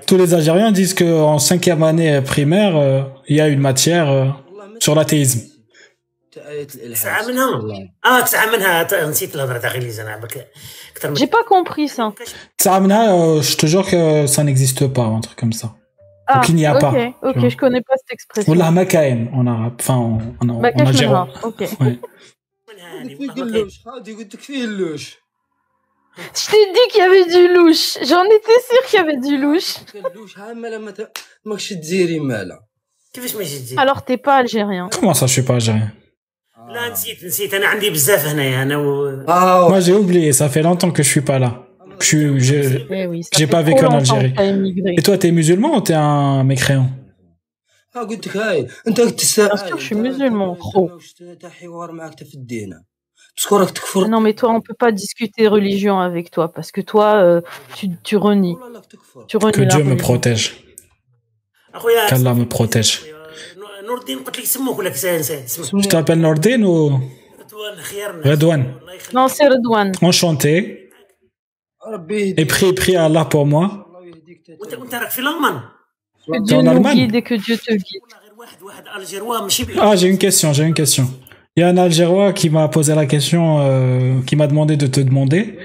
Tous 0.07 0.17
les 0.17 0.35
Algériens 0.35 0.73
disent 0.73 0.95
qu'en 0.95 1.39
cinquième 1.39 1.83
année 1.83 2.21
primaire, 2.23 2.77
euh, 2.77 3.03
il 3.29 3.37
y 3.37 3.41
a 3.41 3.49
une 3.49 3.61
matière 3.61 4.11
euh, 4.11 4.27
sur 4.79 4.95
l'athéisme. 4.95 5.43
J'ai 11.15 11.27
pas 11.27 11.45
compris 11.47 11.89
ça. 11.89 12.13
Euh, 12.67 13.43
je 13.43 13.57
te 13.57 13.67
jure 13.67 13.89
que 13.89 14.27
ça 14.27 14.45
n'existe 14.45 14.87
pas, 14.87 15.03
un 15.03 15.21
truc 15.21 15.39
comme 15.39 15.53
ça. 15.53 15.75
Ah, 16.27 16.35
Donc 16.37 16.49
il 16.49 16.55
n'y 16.55 16.67
a 16.67 16.77
pas. 16.77 16.95
Ok, 17.23 17.49
je 17.49 17.57
connais 17.57 17.83
pas 17.83 17.95
cette 17.97 18.13
expression. 18.13 18.53
On 18.53 18.57
l'a 18.57 18.71
en 18.71 19.47
arabe, 19.47 19.75
enfin 19.81 19.95
en, 19.95 20.21
en, 20.49 20.63
منها 22.92 22.96
يعني 22.96 23.16
في 23.18 23.26
ما- 23.28 23.34
ما 23.34 23.34
كاين. 23.34 23.54
قلوش 23.54 23.80
هادي 23.88 24.14
قلت 24.14 24.36
لك 24.36 24.42
فيه 24.42 24.64
اللوش 24.64 25.18
Je 26.18 26.46
t'ai 26.52 26.64
dit 26.78 26.86
qu'il 26.92 27.02
y 27.06 27.08
avait 27.10 27.28
du 27.36 27.44
louche. 27.58 27.88
J'en 28.10 28.26
étais 28.38 28.60
sûre 28.70 28.84
qu'il 28.88 28.98
y 29.00 29.04
avait 29.06 29.20
du 29.28 29.36
louche. 29.38 29.72
اللوش 29.96 30.38
ها 30.38 30.54
مالا 30.54 30.78
ما 30.78 30.92
ت- 30.92 31.18
ماكش 31.46 31.70
تزيري 31.70 32.20
مالا 32.20 32.60
كيفاش 33.14 33.36
ما 33.36 33.44
جيتي 33.44 33.76
Alors 33.76 34.02
t'es 34.02 34.18
pas 34.18 34.36
algérien. 34.44 34.90
Comment 34.96 35.14
ça, 35.14 35.26
je 35.28 35.34
suis 35.34 35.42
pas 35.44 35.54
algérien 35.56 35.90
لا 36.70 36.90
نسيت 36.92 37.24
نسيت 37.26 37.54
انا 37.54 37.68
عندي 37.68 37.90
بزاف 37.90 38.26
هنايا 38.26 38.64
انا 38.64 38.78
و... 38.78 39.08
اه 39.30 39.70
Moi, 39.70 39.82
j'ai 39.84 39.94
oublié. 39.94 40.34
Ça 40.34 40.50
fait 40.50 40.62
longtemps 40.64 40.92
que 40.92 41.04
je 41.04 41.10
suis 41.10 41.22
pas 41.32 41.40
là. 41.40 41.52
Je 42.02 42.06
suis, 42.06 42.40
je- 42.40 42.86
Eh 43.00 43.06
oui, 43.12 43.20
ça 43.24 43.30
J'ai 43.38 43.46
fait 43.46 43.52
pas 43.56 43.62
trop 43.64 43.70
vécu 43.72 43.86
en 43.86 43.92
longtemps 43.96 44.16
Algérie. 44.18 44.32
que 44.34 44.38
t'as 44.38 44.46
émigré. 44.58 44.90
Et 45.00 45.02
toi, 45.08 45.16
t'es 45.22 45.32
musulman 45.40 45.72
ou 45.78 45.82
t'es 45.88 45.98
un 46.12 46.44
mécréant 46.54 46.90
ها 47.96 48.04
قلت 48.04 48.28
لك 48.28 48.38
هاي 48.38 48.68
انت 48.88 49.02
قلت 49.02 49.20
تسال 49.20 49.50
Bien 49.50 49.58
sûr, 49.58 49.78
je 49.78 49.84
suis 49.84 49.96
musulman, 49.96 50.58
gros. 50.60 50.92
تا 51.40 51.50
حوار 51.50 51.92
معك 51.92 52.16
تا 52.16 52.26
في 52.26 52.36
الدين 52.36 52.84
باسكو 53.38 53.58
راك 53.58 53.70
تكفر 53.72 54.06
Non 54.08 54.20
mais 54.22 54.34
toi, 54.34 54.50
on 54.50 54.62
peut 54.62 54.78
pas 54.86 54.92
discuter 54.92 55.48
religion 55.48 56.00
avec 56.00 56.32
toi 56.32 56.48
parce 56.54 56.72
que 56.72 56.82
toi, 56.82 57.16
euh, 57.16 57.42
tu, 57.76 57.88
tu 58.04 58.18
renies. 58.18 58.56
والله 58.56 58.76
راك 58.80 58.86
تكفر 58.86 59.26
Tu 59.28 59.38
renies 59.38 59.52
Que 59.52 59.62
la 59.62 59.68
Dieu 59.76 59.84
me 59.84 59.90
religion. 59.90 60.06
protège. 60.08 60.52
اخويا 61.74 62.08
qu'Allah 62.10 62.34
me 62.34 62.46
protège. 62.58 63.00
نور 63.88 64.00
الدين 64.00 64.20
قلت 64.20 64.40
لك 64.40 64.46
سموك 64.46 64.80
ولا 64.80 64.90
كسان 64.90 65.20
اسمه 65.20 65.82
Tu 65.82 65.88
t'appelles 65.88 66.22
Nordin 66.22 66.64
ou 66.64 67.00
رضوان 67.42 67.76
خيار 67.78 68.10
الناس. 68.14 68.28
Redouane. 68.40 68.82
الله 68.82 68.94
يخليك. 68.94 69.16
Non, 69.16 69.28
c'est 69.28 69.48
Redouane. 69.48 69.92
Enchanté. 70.02 70.78
ربي 71.88 72.34
Et 72.34 72.40
يهديك 72.40 72.52
prie, 72.52 72.74
prie 72.74 72.96
à 72.96 73.06
Allah 73.06 73.26
pour 73.26 73.46
moi. 73.46 73.88
Dieu 76.29 76.63
nous 76.63 76.81
guide 76.81 77.15
et 77.15 77.23
que 77.23 77.35
Dieu 77.35 77.57
te 77.57 77.73
guide. 77.73 78.03
Ah, 79.79 79.97
j'ai 79.97 80.09
une 80.09 80.19
question, 80.19 80.53
j'ai 80.53 80.65
une 80.65 80.75
question. 80.75 81.09
Il 81.57 81.61
y 81.61 81.63
a 81.63 81.69
un 81.69 81.77
Algérois 81.77 82.33
qui 82.33 82.49
m'a 82.49 82.69
posé 82.69 82.95
la 82.95 83.07
question, 83.07 83.61
euh, 83.61 84.21
qui 84.27 84.37
m'a 84.37 84.47
demandé 84.47 84.77
de 84.77 84.87
te 84.87 85.01
demander. 85.01 85.59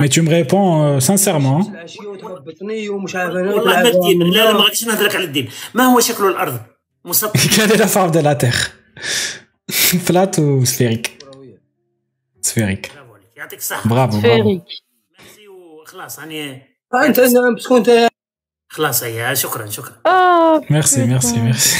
Mais 0.00 0.08
tu 0.08 0.22
me 0.22 0.30
réponds 0.30 0.82
euh, 0.82 1.00
sincèrement. 1.00 1.60
Hein. 1.60 1.86
Quelle 7.54 7.72
est 7.72 7.76
la 7.76 7.88
forme 7.88 8.10
de 8.10 8.20
la 8.20 8.34
Terre? 8.34 8.72
Plate 10.06 10.38
ou 10.38 10.64
sphérique? 10.64 11.18
Sphérique. 12.40 12.90
Bravo. 13.84 14.18
Sphérique. 14.18 14.82
bravo. 17.04 18.17
خلاص 18.69 19.03
هي 19.03 19.35
شكرا 19.35 19.65
شكرا 19.69 19.93
Ah, 20.07 20.59
Merci, 20.69 20.95
putain. 21.01 21.07
merci, 21.13 21.35
merci. 21.47 21.75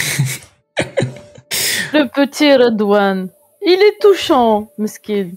Le 1.94 2.04
petit 2.18 2.52
Redouane. 2.56 3.30
Il 3.66 3.80
est 3.88 3.98
touchant, 4.02 4.68
mesquin. 4.78 5.28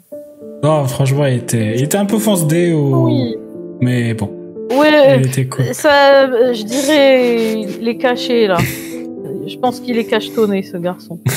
Non, 0.62 0.85
franchement, 0.87 1.27
il 1.27 1.37
était, 1.45 1.75
il 1.77 1.83
était 1.85 1.99
un 1.99 2.07
peu 2.07 2.19
fonce-dé 2.19 2.73
ou... 2.73 3.07
Oui. 3.07 3.37
Mais 3.81 4.14
bon, 4.14 4.29
il 4.71 4.77
Ouais, 4.79 5.23
était 5.23 5.47
cool. 5.47 5.66
ça, 5.75 6.25
euh, 6.25 6.53
je 6.59 6.62
dirais, 6.62 7.53
il 7.81 7.87
est 7.88 7.99
caché 7.99 8.47
là. 8.47 8.59
Je 9.47 9.57
pense 9.59 9.77
qu'il 9.81 9.97
est 9.99 10.07
cachetonné, 10.07 10.62
ce 10.62 10.77
garçon. 10.79 11.21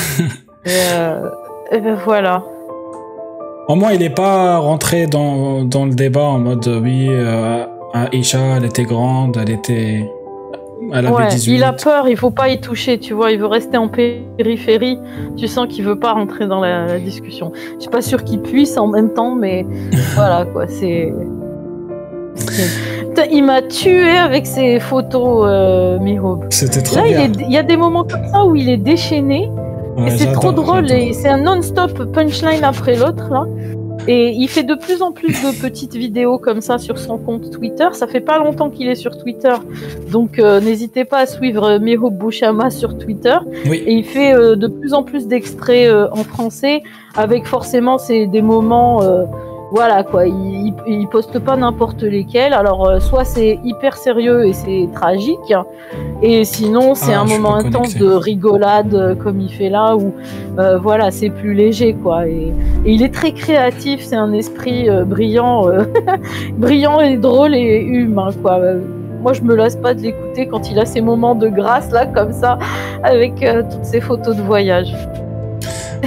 et, 0.66 0.70
euh, 0.94 1.30
et 1.72 1.80
ben 1.80 1.96
voilà. 2.06 2.44
Au 3.68 3.76
moins, 3.76 3.92
il 3.92 4.00
n'est 4.00 4.10
pas 4.26 4.58
rentré 4.58 5.06
dans, 5.06 5.64
dans 5.64 5.86
le 5.86 5.94
débat 5.94 6.24
en 6.36 6.40
mode 6.40 6.68
euh, 6.68 6.80
oui, 6.80 7.08
euh, 7.10 7.66
Aïcha, 7.95 8.57
elle 8.57 8.65
était 8.65 8.83
grande, 8.85 9.37
elle 9.41 9.51
était. 9.51 10.11
Elle 10.93 11.07
avait 11.07 11.15
Ouais, 11.15 11.29
18. 11.29 11.55
il 11.55 11.65
a 11.65 11.73
peur, 11.73 12.09
il 12.09 12.17
faut 12.17 12.31
pas 12.31 12.49
y 12.51 12.61
toucher, 12.61 12.99
tu 12.99 13.15
vois, 13.15 13.31
il 13.31 13.39
veut 13.39 13.47
rester 13.47 13.77
en 13.79 13.89
périphérie. 13.89 14.99
Tu 15.37 15.47
sens 15.49 15.67
qu'il 15.69 15.85
veut 15.85 15.99
pas 15.99 16.13
rentrer 16.13 16.47
dans 16.47 16.61
la, 16.61 16.87
la 16.87 16.99
discussion. 16.99 17.53
Je 17.77 17.83
suis 17.83 17.91
pas 17.91 18.03
sûr 18.03 18.23
qu'il 18.25 18.41
puisse 18.41 18.77
en 18.77 18.89
même 18.89 19.11
temps, 19.15 19.35
mais 19.35 19.65
voilà 20.15 20.45
quoi, 20.45 20.67
c'est. 20.67 21.13
Il 23.31 23.45
m'a 23.45 23.63
tué 23.63 24.11
avec 24.11 24.45
ses 24.47 24.81
photos, 24.81 25.45
euh. 25.49 25.99
C'était 26.51 26.83
trop 26.83 26.97
Là, 26.97 27.03
il, 27.07 27.15
bien. 27.15 27.25
est- 27.25 27.45
il 27.47 27.53
y 27.53 27.57
a 27.59 27.63
des 27.63 27.77
moments 27.77 28.05
comme 28.05 28.27
ça 28.31 28.45
où 28.45 28.55
il 28.57 28.69
est 28.69 28.77
déchaîné 28.77 29.49
Ouais, 29.97 30.09
et 30.09 30.11
c'est 30.11 30.33
trop 30.33 30.51
drôle 30.51 30.91
et 30.91 31.13
c'est 31.13 31.29
un 31.29 31.39
non-stop 31.39 32.13
punchline 32.13 32.65
après 32.65 32.97
l'autre 32.97 33.29
là. 33.31 33.45
Et 34.07 34.31
il 34.31 34.49
fait 34.49 34.63
de 34.65 34.75
plus 34.75 35.03
en 35.03 35.13
plus 35.13 35.29
de 35.29 35.61
petites 35.61 35.95
vidéos 35.95 36.39
comme 36.39 36.61
ça 36.61 36.79
sur 36.79 36.99
son 36.99 37.19
compte 37.19 37.51
Twitter. 37.51 37.89
Ça 37.93 38.07
fait 38.07 38.21
pas 38.21 38.39
longtemps 38.39 38.71
qu'il 38.71 38.89
est 38.89 38.95
sur 38.95 39.17
Twitter, 39.17 39.55
donc 40.11 40.39
euh, 40.39 40.61
n'hésitez 40.61 41.05
pas 41.05 41.19
à 41.19 41.27
suivre 41.27 41.79
Miho 41.79 42.11
Bouchama 42.11 42.71
sur 42.71 42.99
Twitter. 42.99 43.37
Oui. 43.67 43.83
Et 43.87 43.93
il 43.93 44.05
fait 44.05 44.35
euh, 44.35 44.57
de 44.57 44.69
plus 44.69 44.95
en 44.95 45.03
plus 45.03 45.27
d'extraits 45.27 45.89
euh, 45.89 46.09
en 46.13 46.25
français, 46.25 46.83
avec 47.15 47.47
forcément 47.47 47.99
c'est 47.99 48.27
des 48.27 48.43
moments, 48.43 49.03
euh, 49.03 49.25
voilà 49.75 50.05
quoi. 50.05 50.27
Il, 50.27 50.35
il, 50.67 50.75
il 50.87 51.09
poste 51.09 51.39
pas 51.41 51.57
n'importe 51.57 52.03
lesquels. 52.03 52.53
Alors 52.53 52.87
euh, 52.87 53.01
soit 53.01 53.25
c'est 53.25 53.59
hyper 53.65 53.97
sérieux 53.97 54.47
et 54.47 54.53
c'est 54.53 54.89
tragique, 54.95 55.53
et 56.23 56.45
sinon 56.45 56.95
c'est 56.95 57.15
Ah, 57.15 57.23
un 57.23 57.25
moment 57.25 57.57
intense 57.57 57.97
de 57.97 58.07
rigolade 58.07 58.95
euh, 58.95 59.15
comme 59.17 59.41
il 59.41 59.51
fait 59.51 59.71
là, 59.71 59.97
où 59.97 60.15
euh, 60.59 60.79
voilà 60.79 61.11
c'est 61.11 61.31
plus 61.31 61.55
léger 61.55 61.95
quoi. 61.95 62.29
Et, 62.29 62.53
et 62.87 62.93
il 62.93 63.03
est 63.03 63.13
très 63.13 63.33
créatif, 63.33 64.01
c'est 64.05 64.17
un 64.17 64.33
esprit 64.33 64.89
euh, 64.89 65.05
brillant, 65.05 65.67
brillant 66.57 67.01
et 67.01 67.17
drôle 67.17 67.55
et 67.55 67.81
humain 67.81 68.31
quoi. 68.43 68.61
Moi, 69.23 69.33
je 69.33 69.41
me 69.41 69.55
lasse 69.55 69.77
pas 69.77 69.95
de 69.95 70.03
l'écouter 70.03 70.47
quand 70.47 70.71
il 70.71 70.79
a 70.79 70.85
ces 70.85 71.01
moments 71.01 71.35
de 71.35 71.49
grâce 71.49 71.91
là, 71.91 72.05
comme 72.05 72.31
ça, 72.31 72.59
avec 73.03 73.37
toutes 73.71 73.85
ces 73.85 74.03
photos 74.03 74.37
de 74.37 74.43
voyage. 74.43 74.95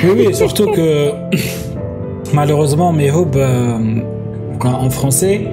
Oui, 0.04 0.12
oui, 0.18 0.36
surtout 0.36 0.68
que 0.68 1.10
malheureusement, 2.34 2.92
Mehob, 2.94 3.36
euh, 3.36 3.78
quand- 4.60 4.74
en 4.82 4.90
français, 4.90 5.48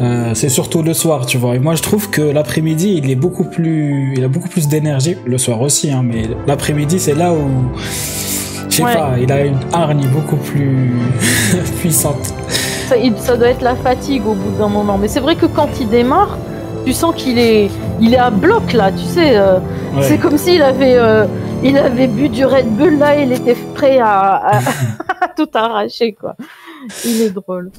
euh, 0.00 0.32
c'est 0.34 0.48
surtout 0.48 0.82
le 0.82 0.94
soir, 0.94 1.26
tu 1.26 1.38
vois. 1.38 1.56
Et 1.56 1.58
moi, 1.58 1.74
je 1.74 1.82
trouve 1.82 2.10
que 2.10 2.22
l'après-midi, 2.22 3.00
il 3.02 3.10
est 3.10 3.14
beaucoup 3.16 3.44
plus, 3.44 4.14
il 4.16 4.24
a 4.24 4.28
beaucoup 4.28 4.48
plus 4.48 4.68
d'énergie. 4.68 5.16
Le 5.24 5.38
soir 5.38 5.60
aussi, 5.60 5.90
hein, 5.90 6.02
mais 6.04 6.22
l'après-midi, 6.46 6.98
c'est 6.98 7.14
là 7.14 7.32
où, 7.32 7.38
je 8.68 8.76
sais 8.76 8.82
Ouais. 8.84 8.94
pas, 8.94 9.10
il 9.20 9.30
a 9.32 9.44
une 9.44 9.58
hargne 9.72 10.06
beaucoup 10.12 10.36
plus 10.36 10.90
puissante. 11.80 12.34
Ça, 13.18 13.36
doit 13.36 13.48
être 13.48 13.62
la 13.62 13.74
fatigue 13.74 14.22
au 14.26 14.32
bout 14.34 14.56
d'un 14.58 14.68
moment. 14.68 14.96
Mais 14.98 15.08
c'est 15.08 15.20
vrai 15.20 15.36
que 15.36 15.44
quand 15.46 15.68
il 15.80 15.88
démarre, 15.90 16.38
tu 16.86 16.92
sens 16.94 17.14
qu'il 17.14 17.38
est, 17.38 17.68
il 18.00 18.14
est 18.14 18.18
à 18.18 18.30
bloc 18.30 18.72
là, 18.72 18.90
tu 18.92 19.04
sais. 19.04 19.32
euh, 19.36 19.58
Ouais. 19.96 20.02
C'est 20.02 20.18
comme 20.18 20.36
s'il 20.38 20.60
avait, 20.62 20.96
euh, 20.96 21.24
il 21.62 21.76
avait 21.76 22.06
bu 22.06 22.28
du 22.28 22.44
Red 22.44 22.66
Bull 22.76 22.98
là, 22.98 23.16
il 23.20 23.32
était 23.32 23.56
prêt 23.74 23.98
à, 23.98 24.34
à- 24.36 24.58
à 24.58 25.28
tout 25.36 25.48
arracher 25.54 26.12
quoi. 26.14 26.34
Il 27.04 27.22
est 27.22 27.30
drôle. 27.30 27.70